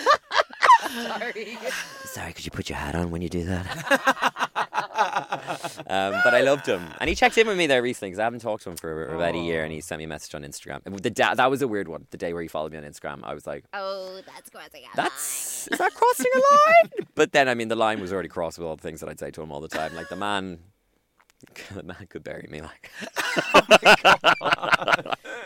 [1.05, 1.57] Sorry.
[2.05, 3.67] Sorry, could you put your hat on when you do that?
[5.87, 8.25] um, but I loved him, and he checked in with me there recently because I
[8.25, 10.43] haven't talked to him for about a year, and he sent me a message on
[10.43, 10.81] Instagram.
[10.85, 12.07] And The da- that was a weird one.
[12.11, 14.97] The day where he followed me on Instagram, I was like, Oh, that's crossing a
[14.97, 18.59] "That's is that crossing a line?" but then, I mean, the line was already crossed
[18.59, 19.95] with all the things that I'd say to him all the time.
[19.95, 20.59] Like the man,
[21.75, 22.61] the man could bury me.
[22.61, 22.91] Like,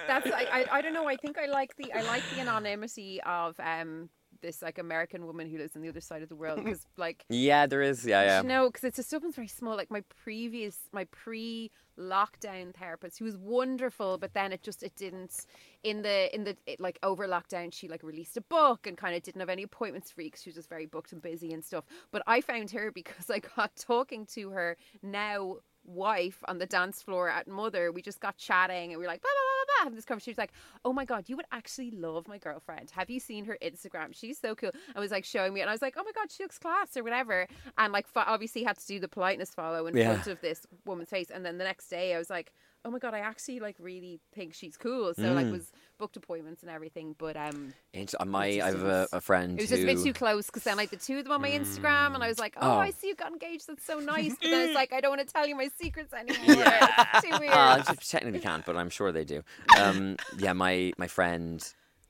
[0.06, 1.08] That's I, I I don't know.
[1.08, 5.48] I think I like the I like the anonymity of um this like American woman
[5.48, 8.22] who lives on the other side of the world because like yeah, there is, yeah,
[8.22, 8.42] yeah.
[8.42, 9.76] No, because it's a Dublin's very small.
[9.76, 15.46] Like my previous, my pre-lockdown therapist, who was wonderful, but then it just it didn't
[15.82, 17.72] in the in the it, like over lockdown.
[17.72, 20.50] She like released a book and kind of didn't have any appointments free because she
[20.50, 21.84] was just very booked and busy and stuff.
[22.10, 25.56] But I found her because I got talking to her now
[25.86, 27.92] wife on the dance floor at Mother.
[27.92, 29.84] We just got chatting and we were like blah blah blah blah.
[29.84, 30.52] Having this conversation, she was like,
[30.84, 32.90] "Oh my god, you would actually love my girlfriend.
[32.92, 34.14] Have you seen her Instagram?
[34.14, 36.30] She's so cool." I was like showing me, and I was like, "Oh my god,
[36.30, 37.46] she looks class or whatever."
[37.78, 40.12] And like, obviously, had to do the politeness follow in Yeah.
[40.14, 41.30] front of this woman's face.
[41.30, 42.52] And then the next day, I was like,
[42.84, 45.52] "Oh my god, I actually like really think she's cool." So like, Mm.
[45.52, 47.14] was booked appointments and everything.
[47.18, 49.82] But um, Int- uh, my, It's I just- have a, a friend it was just
[49.82, 52.22] a bit too close because then like the two of them on my Instagram, and
[52.22, 52.78] I was like, "Oh, Oh.
[52.78, 53.66] I see you got engaged.
[53.66, 56.12] That's so nice." But then it's like, I don't want to tell you my secrets
[56.12, 56.64] anymore.
[57.14, 57.52] It's too weird.
[57.52, 59.42] Uh, technically can't, but I'm sure they do.
[59.78, 61.62] Um, yeah, my my friend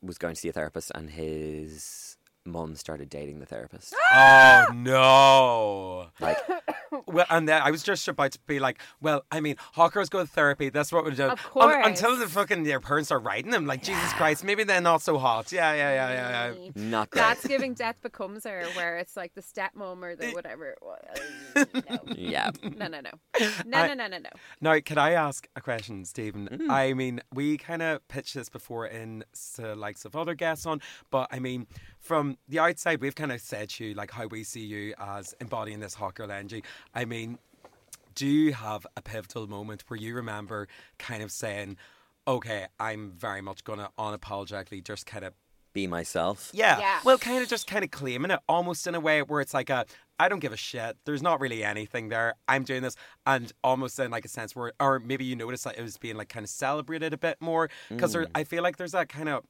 [0.02, 3.94] was going to see a therapist, and his mom started dating the therapist.
[4.14, 6.06] Oh no!
[6.20, 6.38] Like,
[7.06, 10.20] Well, and then I was just about to be like, well, I mean, hawkers go
[10.20, 10.70] to therapy.
[10.70, 11.30] That's what we're doing.
[11.30, 11.86] Of Un- course.
[11.86, 15.18] until the fucking their parents are writing them, like Jesus Christ, maybe they're not so
[15.18, 15.50] hot.
[15.52, 16.70] Yeah, yeah, yeah, yeah, yeah.
[16.74, 17.20] not great.
[17.22, 20.70] That's giving death becomes her, where it's like the stepmom or the whatever.
[20.70, 21.66] it was.
[21.88, 22.50] No, yeah.
[22.62, 23.10] no, no, no, no,
[23.78, 24.30] I- no, no, no, no.
[24.60, 26.48] Now, can I ask a question, Stephen?
[26.50, 26.70] Mm.
[26.70, 29.24] I mean, we kind of pitched this before in
[29.56, 30.80] the likes of other guests on,
[31.10, 31.66] but I mean,
[32.06, 35.34] from the outside, we've kind of said to you like how we see you as
[35.40, 36.62] embodying this hot girl energy.
[36.94, 37.38] I mean,
[38.14, 41.76] do you have a pivotal moment where you remember kind of saying,
[42.26, 45.34] "Okay, I'm very much gonna unapologetically just kind of
[45.72, 46.50] be myself.
[46.54, 46.78] Yeah.
[46.78, 47.00] Yeah.
[47.04, 49.68] Well, kind of just kind of claiming it almost in a way where it's like
[49.68, 49.84] a,
[50.18, 50.96] I don't give a shit.
[51.04, 52.32] There's not really anything there.
[52.48, 52.96] I'm doing this.
[53.26, 56.16] And almost in like a sense where, or maybe you notice that it was being
[56.16, 57.68] like kind of celebrated a bit more.
[57.90, 58.26] Because Mm.
[58.34, 59.44] I feel like there's that kind of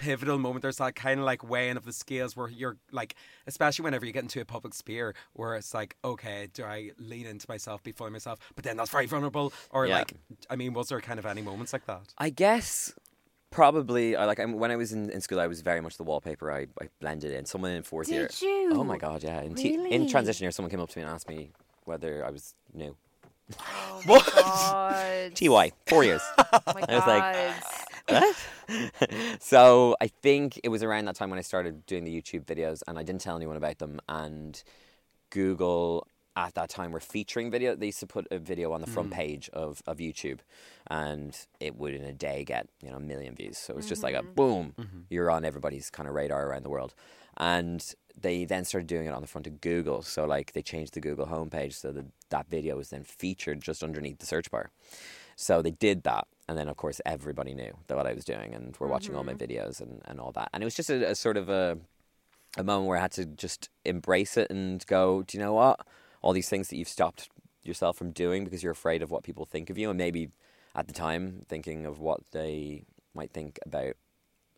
[0.00, 0.62] pivotal moment.
[0.62, 3.14] There's that kind of like weighing of the scales where you're like,
[3.46, 7.26] especially whenever you get into a public sphere where it's like, okay, do I lean
[7.26, 8.38] into myself, be fully myself?
[8.54, 9.52] But then that's very vulnerable.
[9.70, 9.98] Or Yeah.
[9.98, 10.14] like,
[10.48, 12.02] I mean, was there kind of any moments like that?
[12.18, 12.92] I guess
[13.50, 16.04] probably I like I'm, when I was in, in school I was very much the
[16.04, 18.70] wallpaper I, I blended in someone in fourth year you?
[18.74, 19.90] oh my god yeah in, t- Really?
[19.92, 21.50] in transition year someone came up to me and asked me
[21.84, 22.96] whether I was new
[23.58, 24.24] oh What?
[24.36, 25.34] God.
[25.34, 27.54] TY four years Oh my I was like, God.
[27.54, 27.86] What?
[29.40, 32.82] so I think it was around that time when I started doing the YouTube videos,
[32.86, 34.00] and I didn't tell anyone about them.
[34.08, 34.62] And
[35.30, 36.06] Google
[36.36, 37.74] at that time were featuring video.
[37.74, 39.14] They used to put a video on the front mm.
[39.14, 40.40] page of, of YouTube,
[40.88, 43.58] and it would in a day get you know a million views.
[43.58, 44.34] So it was just like a mm-hmm.
[44.34, 44.98] boom, mm-hmm.
[45.10, 46.94] you're on everybody's kind of radar around the world.
[47.36, 50.02] And they then started doing it on the front of Google.
[50.02, 53.82] So like they changed the Google homepage so that that video was then featured just
[53.82, 54.70] underneath the search bar.
[55.36, 56.26] So they did that.
[56.50, 59.22] And then, of course, everybody knew that what I was doing and were watching all
[59.22, 59.52] my mm-hmm.
[59.52, 60.50] videos and, and all that.
[60.52, 61.78] And it was just a, a sort of a,
[62.56, 65.86] a moment where I had to just embrace it and go, do you know what?
[66.22, 67.28] All these things that you've stopped
[67.62, 69.90] yourself from doing because you're afraid of what people think of you.
[69.90, 70.30] And maybe
[70.74, 72.82] at the time thinking of what they
[73.14, 73.94] might think about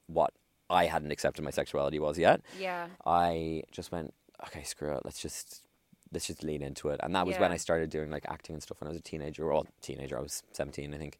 [0.06, 0.32] what
[0.70, 2.40] I hadn't accepted my sexuality was yet.
[2.58, 2.86] Yeah.
[3.04, 4.14] I just went,
[4.46, 5.02] okay, screw it.
[5.04, 5.62] Let's just
[6.10, 7.00] let's just lean into it.
[7.02, 9.02] And that was when I started doing like acting and stuff when I was a
[9.02, 9.46] teenager.
[9.46, 11.18] Well, teenager, I was seventeen, I think.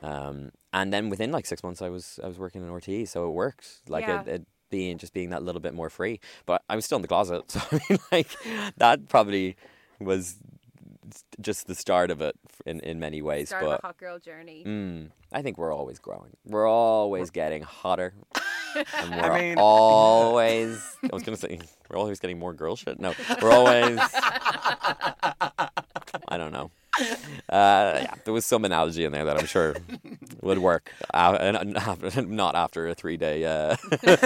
[0.00, 3.26] Um, and then within like six months, I was I was working in RTÉ, so
[3.28, 3.68] it worked.
[3.88, 4.22] Like Yeah.
[4.22, 6.20] it, it being just being that little bit more free.
[6.46, 8.28] But I was still in the closet, so I mean, like
[8.78, 9.56] that probably
[10.00, 10.36] was
[11.40, 12.34] just the start of it
[12.64, 13.48] in in many ways.
[13.48, 14.64] Start but of a hot girl journey.
[14.66, 16.36] Mm, I think we're always growing.
[16.46, 18.14] We're always getting hotter.
[18.96, 20.96] And we're mean- always.
[21.02, 22.98] I was going to say, we're always getting more girl shit.
[22.98, 23.12] No,
[23.42, 23.98] we're always.
[26.28, 26.70] I don't know.
[26.98, 29.76] Uh, yeah, there was some analogy in there that I'm sure
[30.42, 30.92] would work.
[31.12, 33.76] Uh, and and not after a three day uh,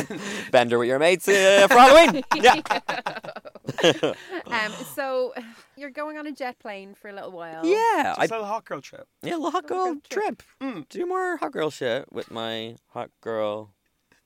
[0.51, 2.23] bender with your mates uh, for Halloween.
[2.35, 2.61] Yeah.
[4.47, 5.35] Um, so
[5.77, 7.67] you're going on a jet plane for a little while.
[7.67, 8.15] Yeah.
[8.17, 9.07] I, Just a little hot girl trip.
[9.23, 10.43] yeah, a little hot girl girl trip.
[10.89, 13.71] Do more hot girl shit with my hot girl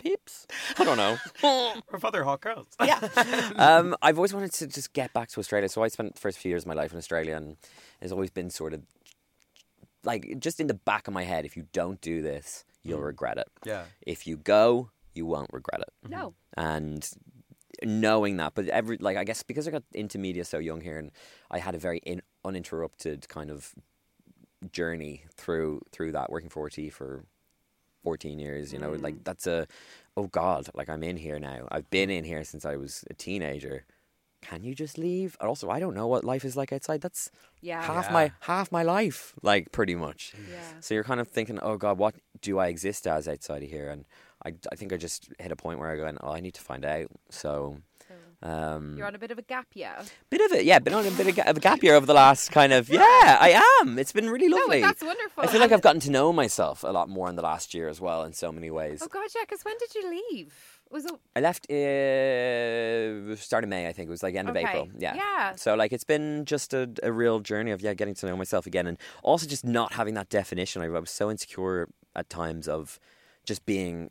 [0.01, 0.47] peeps.
[0.79, 1.19] I don't know.
[1.43, 2.67] Or other hot girls.
[2.85, 2.99] yeah.
[3.57, 5.69] um, I've always wanted to just get back to Australia.
[5.69, 7.57] So I spent the first few years of my life in Australia, and
[8.01, 8.83] it's always been sort of
[10.05, 11.45] like just in the back of my head.
[11.45, 13.49] If you don't do this, you'll regret it.
[13.65, 13.85] Yeah.
[14.07, 16.11] If you go, you won't regret it.
[16.11, 16.35] No.
[16.57, 17.09] And
[17.83, 20.99] knowing that, but every like I guess because I got into media so young here,
[20.99, 21.11] and
[21.51, 23.75] I had a very in, uninterrupted kind of
[24.73, 27.25] journey through through that working for RTÉ for
[28.03, 29.25] 14 years you know like mm.
[29.25, 29.67] that's a
[30.17, 31.69] oh god like i'm in here now.
[31.71, 33.85] I've been in here since i was a teenager.
[34.43, 35.37] Can you just leave?
[35.41, 37.01] And also i don't know what life is like outside.
[37.03, 37.31] That's
[37.61, 37.83] Yeah.
[37.83, 38.13] half Yeah.
[38.13, 40.35] my half my life like pretty much.
[40.51, 40.81] Yeah.
[40.81, 43.89] so you're kind of thinking oh god what do i exist as outside of here?
[43.91, 44.05] And
[44.45, 46.63] i, I think i just hit a point where i go oh i need to
[46.63, 47.09] find out.
[47.29, 47.83] So
[48.43, 49.93] um You're on a bit of a gap, year.
[50.31, 52.07] bit of it yeah been on a bit of, ga- of a gap year over
[52.07, 53.01] the last kind of yeah
[53.41, 55.43] i am it's been really lovely No, that's wonderful.
[55.45, 57.89] I feel like I've gotten to know myself a lot more in the last year
[57.89, 59.01] as well, in so many ways.
[59.03, 59.43] Oh God, yeah.
[59.47, 60.55] Because when did you leave?
[60.91, 64.57] Was it I left uh, start of May, I think it was like end of
[64.57, 64.67] Okay.
[64.69, 64.89] April.
[64.99, 65.55] Yeah, Yeah.
[65.57, 68.67] So like it's been just a, a real journey of yeah, getting to know myself
[68.67, 70.83] again, and also just not having that definition.
[70.83, 72.99] I, I was so insecure at times of
[73.45, 74.11] just being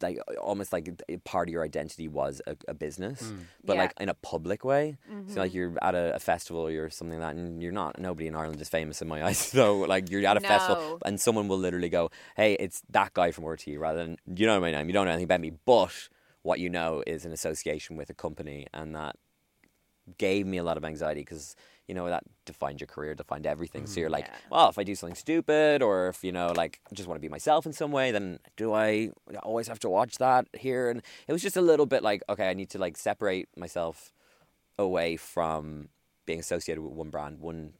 [0.00, 3.40] like almost like a part of your identity was a, a business, mm.
[3.64, 3.82] but Yeah.
[3.82, 4.96] like in a public way.
[5.28, 5.56] So like mm-hmm.
[5.56, 7.98] you're at a, a festival or something like that, and you're not.
[7.98, 9.38] Nobody in Ireland is famous in my eyes.
[9.38, 10.48] So like you're at a No.
[10.48, 14.46] festival, and someone will literally go, "Hey, it's that guy from RTÉ," rather than you
[14.46, 14.86] know my name.
[14.88, 16.08] You don't know anything about me, but
[16.42, 19.16] what you know is an association with a company, and that
[20.18, 21.56] gave me a lot of anxiety because
[21.86, 23.86] you know that defined your career, defined everything.
[23.86, 24.00] So mm-hmm.
[24.00, 24.36] you're like, Yeah.
[24.50, 27.28] well, if I do something stupid, or if you know, like, just want to be
[27.28, 29.10] myself in some way, then do I
[29.42, 30.90] always have to watch that here?
[30.90, 34.12] And it was just a little bit like, okay, I need to like separate myself
[34.78, 35.88] away from
[36.26, 37.72] being associated with one brand, one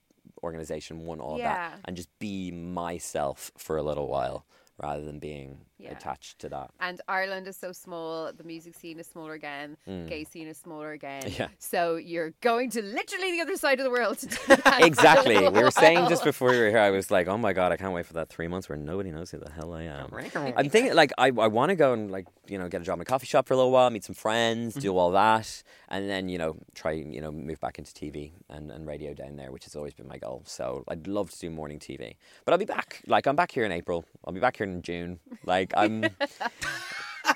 [0.43, 1.55] organization, one all of Yeah.
[1.55, 4.45] that, and just be myself for a little while
[4.81, 5.93] rather than being Yeah.
[5.93, 6.71] attached to that.
[6.81, 10.93] And Ireland is so small, the music scene is smaller again, gay scene is smaller
[10.93, 11.23] again.
[11.23, 11.35] Mm.
[11.39, 11.49] Yeah.
[11.59, 14.81] So you're going to literally the other side of the world to do that.
[14.85, 15.37] exactly.
[15.39, 17.77] We were saying just before we were here, I was like, oh my god, I
[17.77, 20.11] can't wait for that three months where nobody knows who the hell I am.
[20.57, 22.99] I'm thinking like I, I want to go and like you know get a job
[22.99, 26.09] in a coffee shop for a little while, meet some friends, do all that, and
[26.09, 29.51] then you know try you know move back into TV and, and radio down there,
[29.51, 30.43] which has always been my goal.
[30.47, 33.03] So I'd love to do morning TV, but I'll be back.
[33.07, 34.05] Like I'm back here in April.
[34.25, 35.21] I'll be back here in June.
[35.45, 36.05] Like I'm.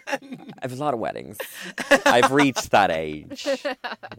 [0.07, 0.19] I
[0.63, 1.39] have a lot of weddings.
[2.07, 3.47] I've reached that age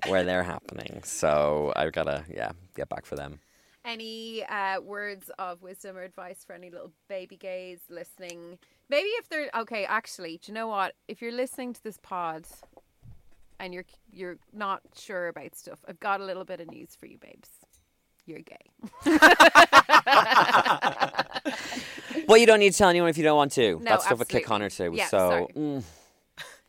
[0.07, 3.39] where they're happening, so I've gotta yeah get back for them.
[3.85, 8.59] Any uh, words of wisdom or advice for any little baby gays listening?
[8.89, 10.93] Maybe if they're okay, actually, do you know what?
[11.07, 12.45] If you're listening to this pod
[13.59, 17.05] and you're you're not sure about stuff, I've got a little bit of news for
[17.07, 17.49] you, babes.
[18.25, 18.69] You're gay.
[22.27, 23.73] But you don't need to tell anyone if you don't want to.
[23.79, 24.47] No, that stuff with Kit absolutely.
[24.47, 25.17] Connor today was Yeah, so.
[25.29, 25.47] sorry.
[25.57, 25.83] mm.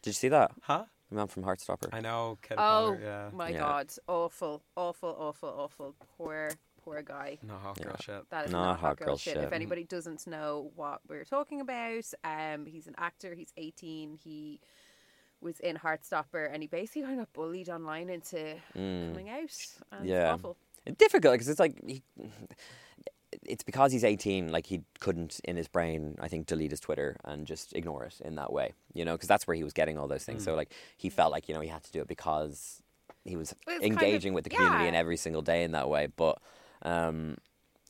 [0.03, 0.51] Did you see that?
[0.63, 0.85] Huh?
[1.11, 1.89] The man from Heartstopper.
[1.93, 2.39] I know.
[2.43, 3.29] Kit Oh Connor, yeah.
[3.33, 3.59] my Yeah.
[3.59, 5.95] god, awful, awful, awful, awful.
[6.19, 6.51] Poor,
[6.83, 7.39] poor guy.
[7.47, 8.29] No hot girl shit.
[8.31, 9.35] That is Not not, hot girl, shit.
[9.35, 9.45] shit.
[9.45, 13.35] If anybody doesn't know what we're talking about, um, he's an actor.
[13.35, 14.19] He's 18.
[14.23, 14.61] He
[15.45, 19.39] was in Heartstopper, and he basically kind of bullied online into coming out.
[19.93, 20.09] And Mm.
[20.09, 20.35] Yeah.
[20.35, 20.57] it's awful.
[20.99, 22.03] difficult because it's like he,
[23.47, 27.17] it's because he's 18 like he couldn't in his brain i think delete his twitter
[27.25, 29.99] and just ignore it in that way you know because that's where he was getting
[29.99, 32.07] all those things so like he felt like you know he had to do it
[32.07, 32.81] because
[33.25, 34.89] he was Well, it's kind of- engaging with the community yeah.
[34.91, 36.39] in every single day in that way but
[36.83, 37.37] um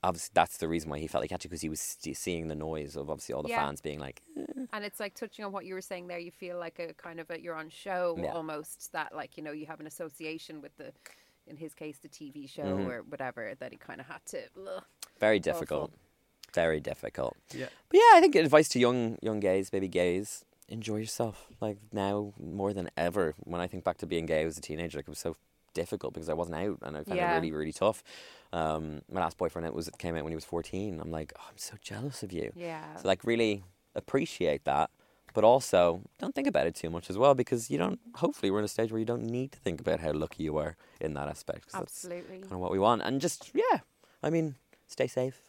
[0.08, 2.16] obviously that's the reason why he felt like he had to because he was st-
[2.16, 3.64] seeing the noise of obviously all the Yeah.
[3.64, 4.22] fans being like
[4.72, 6.18] And it's like touching on what you were saying there.
[6.18, 8.32] You feel like a kind of a you're on show Yeah.
[8.32, 8.92] almost.
[8.92, 10.92] That like you know you have an association with the,
[11.46, 12.90] in his case, the TV show Mm-hmm.
[12.90, 13.54] or whatever.
[13.60, 14.40] That he kind of had to.
[14.68, 14.84] Ugh.
[15.20, 15.90] very difficult
[16.52, 17.66] very difficult Yeah.
[17.88, 21.46] But yeah, I think advice to young young gays, baby gays, enjoy yourself.
[21.60, 23.34] Like now more than ever.
[23.50, 25.36] When I think back to being gay as a teenager, like it was so
[25.74, 27.32] difficult because I wasn't out and I found Yeah.
[27.32, 28.02] it really, really tough.
[28.52, 31.00] Um, my last boyfriend it was it came out when he was fourteen.
[31.00, 32.52] I'm like, oh, I'm so jealous of you.
[32.56, 32.96] Yeah.
[32.96, 33.64] So like really
[33.94, 34.90] appreciate that.
[35.34, 37.98] But also, don't think about it too much as well because you don't.
[38.14, 40.56] Hopefully, we're in a stage where you don't need to think about how lucky you
[40.58, 41.70] are in that aspect.
[41.74, 42.38] Absolutely.
[42.38, 43.02] kind of what we want.
[43.02, 43.80] And just yeah,
[44.22, 44.54] I mean,
[44.86, 45.40] stay safe.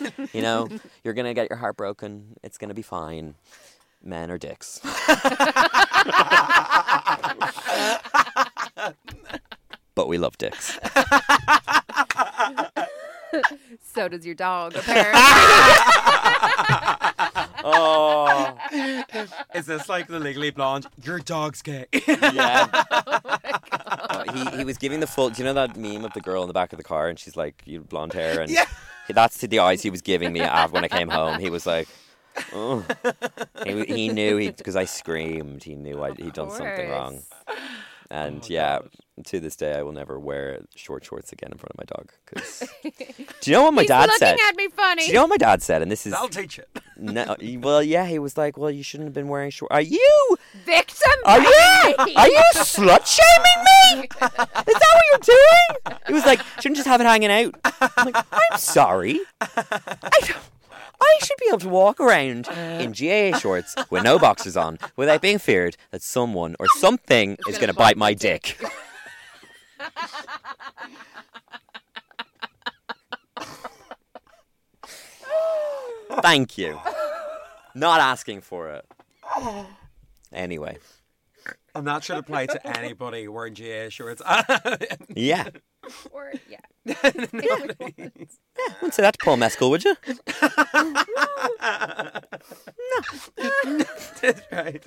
[0.32, 0.68] you know,
[1.04, 2.36] you're gonna get your heart broken.
[2.42, 3.34] It's gonna be fine.
[4.02, 4.80] Men are dicks.
[9.94, 10.78] but we love dicks.
[13.82, 15.20] So does your dog, apparently.
[17.64, 18.56] Oh,
[19.54, 20.86] Is this like the Legally Blonde?
[21.02, 21.86] Your dog's gay.
[22.08, 22.68] yeah.
[24.10, 25.30] Oh, he he was giving the full.
[25.30, 27.18] Do you know that meme of the girl in the back of the car and
[27.18, 28.64] she's like, "You blonde hair," and Yeah.
[29.08, 31.38] that's the eyes he was giving me af- when I came home.
[31.38, 31.88] He was like.
[32.54, 32.84] Oh.
[33.64, 35.64] He, he knew he because I screamed.
[35.64, 37.22] He knew I, he'd done something wrong.
[38.10, 38.90] And Oh, yeah, God.
[39.26, 42.12] to this day, I will never wear short shorts again in front of my dog.
[42.24, 42.62] 'cause-
[43.42, 44.36] do you know what my He's dad looking said?
[44.48, 45.02] at me funny.
[45.02, 45.82] Do you know what my dad said?
[45.82, 46.68] And this is I'll teach it.
[46.96, 48.06] no, well, yeah.
[48.06, 50.36] He was like, "Well, you shouldn't have been wearing short." Are you?
[50.64, 51.12] Victim.
[51.26, 51.46] Are you?
[52.16, 54.08] Are you slut shaming me?
[54.08, 55.98] Is that what you're doing?
[56.06, 57.54] He was like, "Shouldn't just have it hanging out."
[57.96, 59.20] I'm like, "I'm sorry.
[59.40, 60.36] I don't."
[61.00, 62.52] I should be able to walk around uh.
[62.80, 67.58] in GAA shorts with no boxers on without being feared that someone or something is
[67.58, 68.56] gonna bite bite my my dick.
[76.22, 76.80] Thank you.
[77.74, 78.86] Not asking for it.
[80.32, 80.78] Anyway,
[81.74, 84.22] And that should apply to anybody wearing GAA shorts.
[85.14, 85.48] yeah.
[86.10, 86.58] Or, yeah.
[88.80, 89.94] Wouldn't say that to Paul Mescal, would you?
[90.42, 90.94] No.
[93.38, 93.84] no.
[94.20, 94.82] That's right.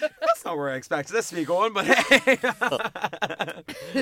[0.00, 2.38] That's not where I expected this to be going, but hey.
[2.60, 2.80] Oh.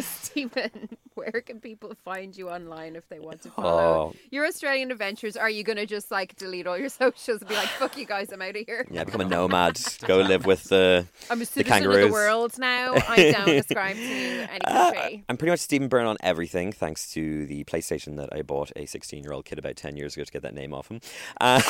[0.00, 0.88] Stephen,
[1.22, 4.14] where can people find you online if they want to follow Oh.
[4.30, 5.36] your Australian adventures?
[5.36, 8.04] Are you going to just like delete all your socials and be like, fuck you
[8.06, 8.86] guys, I'm out of here?
[8.90, 9.80] Yeah, become a nomad.
[10.06, 11.06] Go live with the.
[11.30, 12.06] I'm a citizen of kangaroos.
[12.06, 12.94] the world now.
[13.08, 15.24] I don't ascribe to any country.
[15.28, 18.86] I'm pretty much Stephen Byrne on everything, thanks to the PlayStation that I bought a
[18.86, 21.00] 16 year old kid about 10 years ago to get that name off him.
[21.40, 21.60] Uh,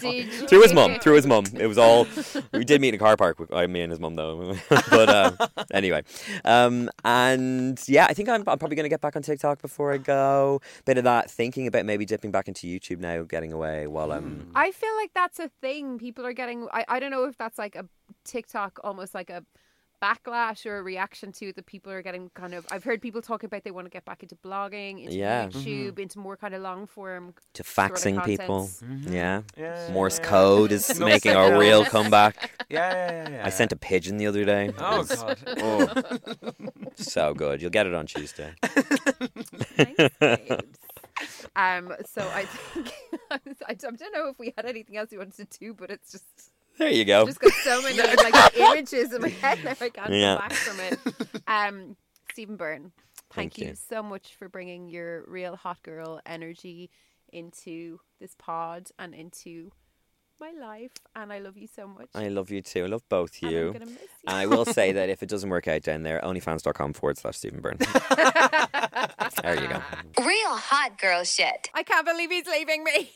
[0.00, 1.44] Did you- through his mum, through his mum.
[1.54, 2.06] It was all.
[2.52, 4.54] We did meet in a car park with uh, me and his mum though.
[4.68, 6.02] but uh, anyway,
[6.44, 9.92] um, and yeah, I think I'm, I'm probably going to get back on TikTok before
[9.92, 10.60] I go.
[10.84, 14.40] Bit of that thinking about maybe dipping back into YouTube now, getting away while I'm.
[14.40, 14.50] Mm.
[14.54, 15.98] I feel like that's a thing.
[15.98, 16.68] People are getting.
[16.72, 17.86] I, I don't know if that's like a
[18.24, 19.44] TikTok, almost like a
[20.02, 22.66] backlash or a reaction to it that people are getting kind of.
[22.70, 25.46] I've heard people talk about they want to get back into blogging, into Yeah.
[25.48, 27.34] YouTube, into more kind of long form.
[27.54, 28.68] to sort of faxing people.
[28.80, 29.12] contents.
[29.12, 29.42] Yeah.
[29.56, 30.24] Yeah, Morse yeah.
[30.26, 32.52] code is No making a real comeback.
[32.70, 33.46] Yeah, yeah, yeah, yeah.
[33.46, 34.70] I sent a pigeon the other day.
[34.78, 35.38] Oh god.
[35.62, 35.88] Oh,
[36.96, 37.62] so good.
[37.62, 38.52] You'll get it on Tuesday.
[38.62, 40.62] Thanks.
[41.56, 42.92] Um, so I think
[43.66, 46.24] I don't know if we had anything else we wanted to do, but it's just
[46.78, 47.26] There you go.
[47.26, 50.36] just got so many like images in my head now I can't Yeah.
[50.38, 50.98] come back from it.
[51.48, 51.96] Um,
[52.30, 52.92] Stephen Byrne,
[53.30, 53.66] thank, Thank you.
[53.68, 53.74] you.
[53.74, 56.90] so much for bringing your real hot girl energy
[57.32, 59.70] into this pod and into
[60.40, 62.08] my life, and I love you so much.
[62.14, 62.84] I love you too.
[62.84, 63.66] I love both and you.
[63.68, 64.08] I'm gonna miss you.
[64.28, 67.38] And I will say that if it doesn't work out down there, onlyfans.com forward slash
[67.38, 67.78] Stephen Byrne.
[69.42, 69.82] there you go.
[70.20, 71.70] Real hot girl shit.
[71.74, 73.10] I can't believe he's leaving me.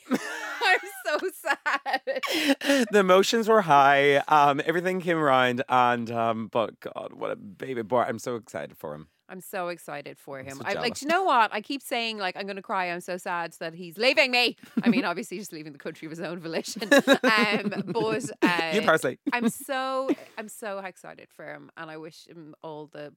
[1.06, 2.86] I'm so sad.
[2.90, 4.16] the emotions were high.
[4.28, 8.02] Um, everything came around, and um, but God, what a baby boy!
[8.02, 9.08] I'm so excited for him.
[9.28, 10.58] I'm so excited for him.
[10.58, 11.00] so I like.
[11.00, 11.54] you know what?
[11.54, 12.90] I keep saying like I'm going to cry.
[12.90, 14.56] I'm so sad that he's leaving me.
[14.82, 16.82] I mean, obviously, just leaving the country of his own volition.
[16.92, 19.18] Um, but uh, you parsley.
[19.32, 23.12] I'm so I'm so excited for him, and I wish him all the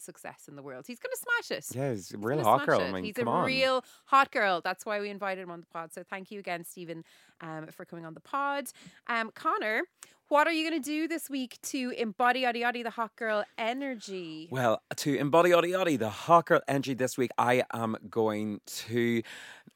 [0.00, 0.84] success in the world.
[0.86, 1.66] He's going to smash it.
[1.76, 2.80] Yeah, he's a real hot girl.
[2.80, 3.44] I mean, He's a on.
[3.46, 4.60] real hot girl.
[4.62, 5.92] That's why we invited him on the pod.
[5.92, 7.04] So thank you again, Stephen,
[7.40, 8.66] um, for coming on the pod.
[9.08, 9.82] Um, Conor,
[10.28, 13.44] what are you going to do this week to embody yaddy yaddy the hot girl
[13.56, 14.48] energy?
[14.50, 19.22] Well, to embody Oddy Oddy, the hot girl energy this week, I am going to.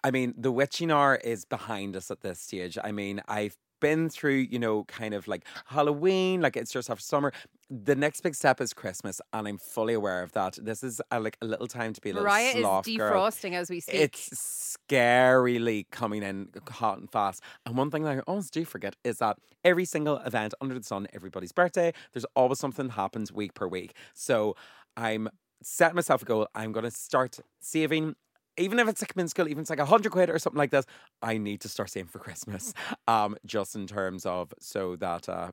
[0.02, 2.78] I mean, the witching hour is behind us at this stage.
[2.82, 7.02] I mean, I've been through, you know, kind of like Halloween, like it's just after
[7.02, 7.32] summer.
[7.70, 10.58] The next big step is Christmas, and I'm fully aware of that.
[10.60, 13.12] This is a, like a little time to be a little Mariah is sloth girl.
[13.12, 13.94] defrosting as we speak.
[13.94, 17.42] It's scarily coming in hot and fast.
[17.64, 20.84] And one thing that I always do forget is that every single event under the
[20.84, 23.94] sun, everybody's birthday, there's always something happens week per week.
[24.14, 24.56] So
[24.96, 25.28] I'm
[25.62, 26.48] setting myself a goal.
[26.54, 28.16] I'm going to start saving.
[28.56, 30.70] Even if it's like minuscule, even if it's like a hundred quid or something like
[30.70, 30.84] this,
[31.22, 32.74] I need to start saving for Christmas.
[33.08, 35.50] Um, just in terms of so that uh,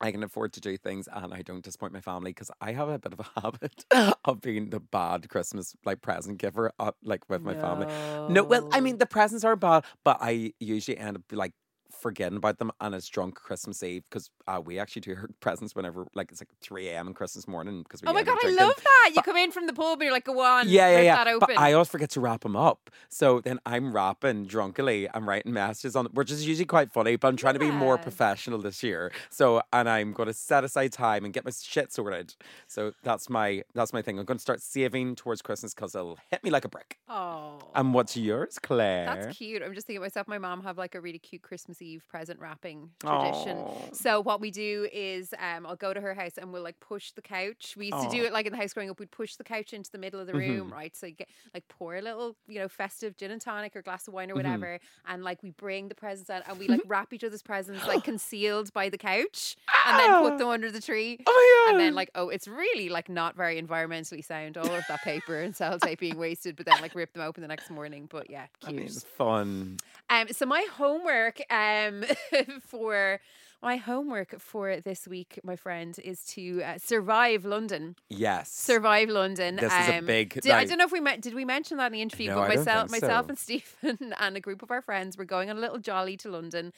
[0.00, 2.88] I can afford to do things and I don't disappoint my family because I have
[2.88, 3.84] a bit of a habit
[4.24, 7.86] of being the bad Christmas like present giver, uh, like with my family.
[8.28, 11.52] No, well, I mean the presents are bad, but I usually end up like
[11.90, 15.74] forgetting about them and it's drunk Christmas Eve because uh, we actually do her presents
[15.74, 17.08] whenever like it's like three a.m.
[17.08, 19.08] on Christmas morning because we Oh my god, I love that!
[19.10, 21.16] You But- come in from the pub and you're like, "Go on, Yeah, yeah, yeah.
[21.24, 22.90] that open." But I always forget to wrap them up.
[23.08, 25.08] So then I'm rapping drunkily.
[25.14, 27.16] I'm writing messages on, which is usually quite funny.
[27.16, 29.12] But I'm trying to be more professional this year.
[29.30, 32.34] So and I'm going to set aside time and get my shit sorted.
[32.66, 34.18] So that's my that's my thing.
[34.18, 36.98] I'm going to start saving towards Christmas because it'll hit me like a brick.
[37.08, 39.06] oh, And what's yours, Claire?
[39.06, 39.62] That's cute.
[39.62, 42.90] I'm just thinking myself, my mom have like a really cute Christmas Eve present wrapping
[43.00, 43.58] tradition.
[43.58, 43.72] Aw.
[43.92, 47.12] So what we do is um I'll go to her house and we'll like push
[47.12, 47.74] the couch.
[47.76, 49.72] We used to do it like in the house growing up, we'd push the couch
[49.72, 50.94] into the middle of the room, right?
[50.96, 54.08] So you get like pour a little, you know, festive gin and tonic or glass
[54.08, 54.78] of wine or whatever.
[55.06, 58.04] And like we bring the presents out and we like wrap each other's presents like
[58.04, 59.56] concealed by the couch
[59.86, 61.18] and then put them under the tree.
[61.26, 61.74] Oh my god!
[61.74, 65.40] And then like, oh, it's really like not very environmentally sound, all of that paper
[65.40, 68.06] and sellotape being wasted, but then like rip them open the next morning.
[68.10, 68.80] But yeah, I cute.
[68.80, 69.78] mean, fun.
[70.10, 72.04] Um, so my homework um
[72.66, 73.20] for
[73.64, 77.96] my homework for this week, my friend, is to uh, survive London.
[78.10, 78.52] Yes.
[78.52, 79.56] Survive London.
[79.56, 81.22] This is a um, big, Did, I don't know if we met.
[81.22, 82.28] Did we mention that in the interview?
[82.28, 83.28] No, but I myself, myself so.
[83.30, 86.30] and Stephen and a group of our friends were going on a little jolly to
[86.30, 86.72] London.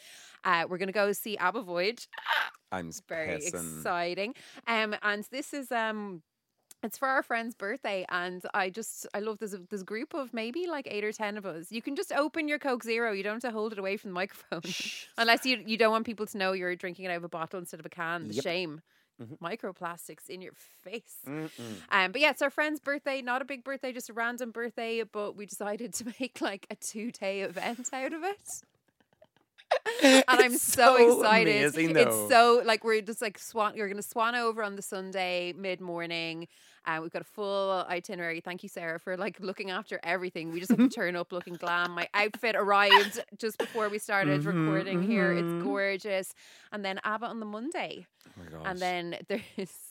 [0.45, 2.09] Uh, we're going to go see Abba Voyage.
[2.71, 3.79] I'm Very pissing.
[3.79, 4.35] exciting.
[4.67, 6.23] Um, and this is um.
[6.87, 10.67] It's for our friend's birthday, and I just I love this this group of maybe
[10.69, 11.73] like eight or ten of us.
[11.73, 13.13] You can just open your Coke Zero.
[13.13, 14.63] You don't have to hold it away from the microphone,
[15.19, 17.59] unless you you don't want people to know you're drinking it out of a bottle
[17.59, 18.29] instead of a can.
[18.29, 18.43] The Yep.
[18.45, 18.83] shame,
[19.21, 19.39] Mhm.
[19.39, 21.17] microplastics in your face.
[21.27, 21.51] Mm-mm.
[21.91, 23.21] Um, but yeah, it's our friend's birthday.
[23.23, 25.03] Not a big birthday, just a random birthday.
[25.03, 28.63] But we decided to make like a two day event out of it.
[30.03, 31.49] and I'm so, so excited.
[31.77, 31.97] amazing.
[31.97, 33.77] It's so like we're just like swan.
[33.77, 36.49] You're gonna swan over on the Sunday mid morning.
[36.85, 38.41] Uh, we've got a full itinerary.
[38.41, 40.53] Thank you, Sarah, for like looking after everything.
[40.53, 41.91] We just have to turn up looking glam.
[41.93, 45.35] My outfit arrived just before we started Mhm, recording here.
[45.35, 45.39] mhm.
[45.41, 46.33] It's gorgeous.
[46.71, 48.07] And then ABBA on the Monday.
[48.29, 48.63] Oh my gosh.
[48.67, 49.86] And then there's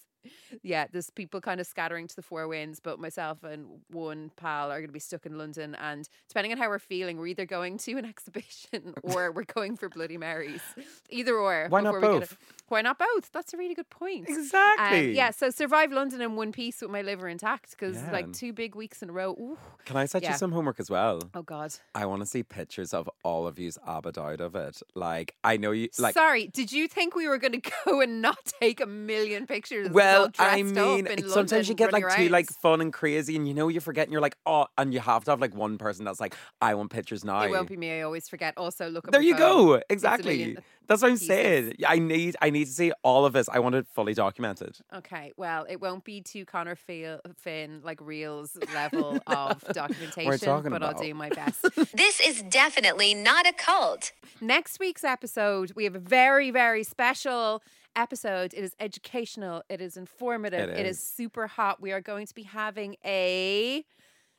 [0.64, 4.72] yeah, there's people kind of scattering to the four winds, but myself and one pal
[4.72, 5.76] are going to be stuck in London.
[5.76, 9.76] And depending on how we're feeling, we're either going to an exhibition or we're going
[9.78, 10.62] for Bloody Marys.
[11.10, 11.68] Either or.
[11.70, 12.38] Why not before we get both?
[12.68, 13.32] Why not both?
[13.32, 14.28] That's a really good point.
[14.30, 15.16] Um, exactly.
[15.16, 18.12] yeah, so survive London in one piece with my liver intact because Yeah.
[18.12, 19.32] like two big weeks in a row.
[19.40, 19.58] Ooh.
[19.86, 20.32] Can I set Yeah.
[20.32, 21.22] you some homework as well?
[21.36, 21.74] Oh God.
[21.94, 24.82] I want to see pictures of all of you's abbot out of it.
[24.96, 26.14] Like I know you like.
[26.16, 29.88] Sorry, did you think we were going to go and not take a million pictures?
[29.90, 32.50] all Well, dressed I up mean, in it's- sometimes you get like running too like
[32.62, 35.24] fun and crazy, and you know you forget, and you're like, oh, and you have
[35.26, 37.42] to have like one person that's like, I want pictures now.
[37.42, 37.92] It won't be me.
[37.92, 38.54] I always forget.
[38.58, 39.68] Also, look at There my you phone.
[39.78, 39.82] go.
[39.90, 40.58] Exactly.
[40.88, 41.28] That's what I'm pieces.
[41.28, 41.74] saying.
[41.88, 43.50] I need I need to see all of this.
[43.50, 44.78] I want it fully documented.
[44.94, 50.70] Okay, well, it won't be to Conor Feel- Finn like reels level of documentation, talking
[50.70, 51.66] but I'll do my best.
[51.96, 54.12] This is definitely not a cult.
[54.42, 57.64] Next week's episode, we have a very, very special
[57.96, 58.54] episode.
[58.54, 59.64] It is educational.
[59.70, 60.70] It is informative.
[60.70, 61.08] It it is is.
[61.08, 61.82] super hot.
[61.82, 63.86] We are going to be having a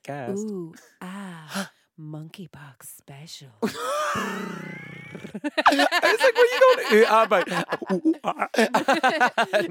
[0.04, 0.38] Guess.
[0.38, 3.48] ooh ah monkeypox special.
[5.42, 6.60] I was like, where you
[6.90, 7.06] going?
[7.08, 7.46] I'm like,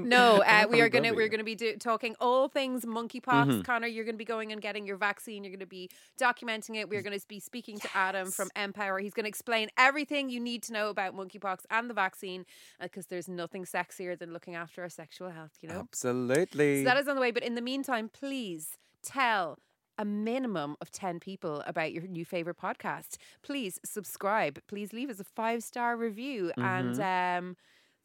[0.00, 3.22] no, uh, we are gonna we're gonna be do- talking all things monkeypox.
[3.22, 3.60] Mm-hmm.
[3.62, 5.44] Conor, you're gonna be going and getting your vaccine.
[5.44, 5.90] You're gonna be
[6.20, 6.88] documenting it.
[6.88, 8.98] We're gonna be speaking to Adam from Empower.
[8.98, 12.46] He's gonna explain everything you need to know about monkeypox and the vaccine,
[12.80, 15.52] because there's nothing sexier than looking after our sexual health.
[15.60, 15.80] You know.
[15.80, 16.80] Absolutely.
[16.80, 17.30] So that is on the way.
[17.30, 19.58] But in the meantime, please tell
[19.98, 23.16] a minimum of 10 people about your new favorite podcast.
[23.42, 24.60] Please subscribe.
[24.66, 26.52] Please leave us a five star review.
[26.58, 27.56] And um,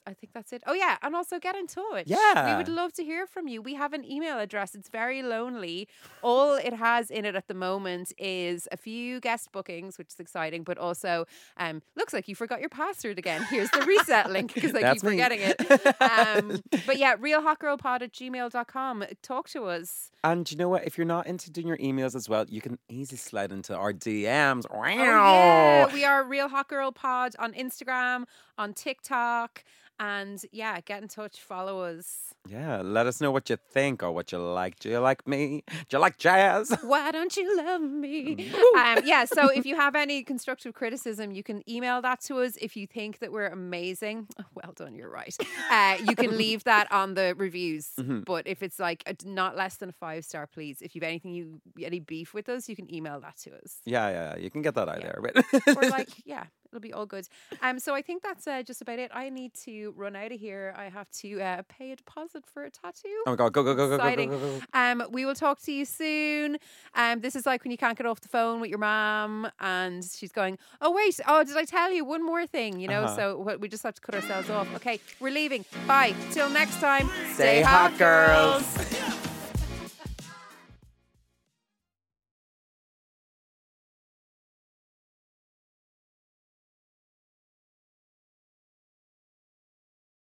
[0.08, 0.64] I think that's it.
[0.66, 0.97] Oh, yeah.
[1.04, 2.06] And also get in touch.
[2.08, 3.62] Yeah, we would love to hear from you.
[3.62, 4.74] We have an email address.
[4.74, 5.88] It's very lonely.
[6.24, 10.20] All it has in it at the moment is a few guest bookings, which is
[10.20, 11.26] exciting, but also
[11.58, 13.43] um, looks like you forgot your password again.
[13.49, 15.12] Here's the reset link because I keep me.
[15.12, 16.02] forgetting it.
[16.02, 19.06] Um, but yeah, realhotgirlpod at gmail.com.
[19.22, 20.12] Talk to us.
[20.24, 20.86] and you know what?
[20.86, 23.93] If you're not into doing your emails as well, you can easily slide into our
[23.93, 24.66] DMs.
[24.72, 25.93] Oh, yeah.
[25.93, 28.26] We are Real Hot Girl Pod on Instagram,
[28.62, 29.64] on TikTok.
[29.99, 32.34] And yeah, get in touch, follow us.
[32.49, 34.80] Yeah, let us know what you think or what you like.
[34.80, 35.64] Do you like me?
[35.68, 36.76] Do you like jazz?
[36.82, 38.51] Why don't you love me?
[38.76, 42.57] Um, yeah, so if you have any constructive criticism, you can email that to us.
[42.59, 45.38] If you think that we're amazing, well done, you're right.
[45.70, 47.91] Uh, you can leave that on the reviews.
[47.99, 48.22] Mm-hmm.
[48.22, 50.82] But if it's like a, not less than a five star, please.
[50.82, 53.82] If you've anything you any beef with us, you can email that to us.
[53.86, 55.12] Yeah, yeah, you can get that out Yeah.
[55.12, 55.32] there.
[55.64, 57.28] But or like, yeah, it'll be all good.
[57.62, 59.12] Um, so I think that's uh, just about it.
[59.14, 60.74] I need to run out of here.
[60.78, 63.10] I have to uh, pay a deposit for a tattoo.
[63.28, 64.60] oh my god, go go go go go go go go.
[64.60, 64.80] go.
[64.80, 66.58] Um, we will talk to you soon.
[66.96, 70.04] Um, this is like when you can't get off the phone with your mom, and
[70.04, 73.16] she's going, "Oh wait, oh did I tell you one more thing?" You know, Uh-huh.
[73.16, 74.68] so we just have to cut ourselves off.
[74.76, 75.66] Okay, we're leaving.
[75.88, 76.14] Bye.
[76.32, 77.10] Till next time.
[77.34, 79.11] Stay hot, girls.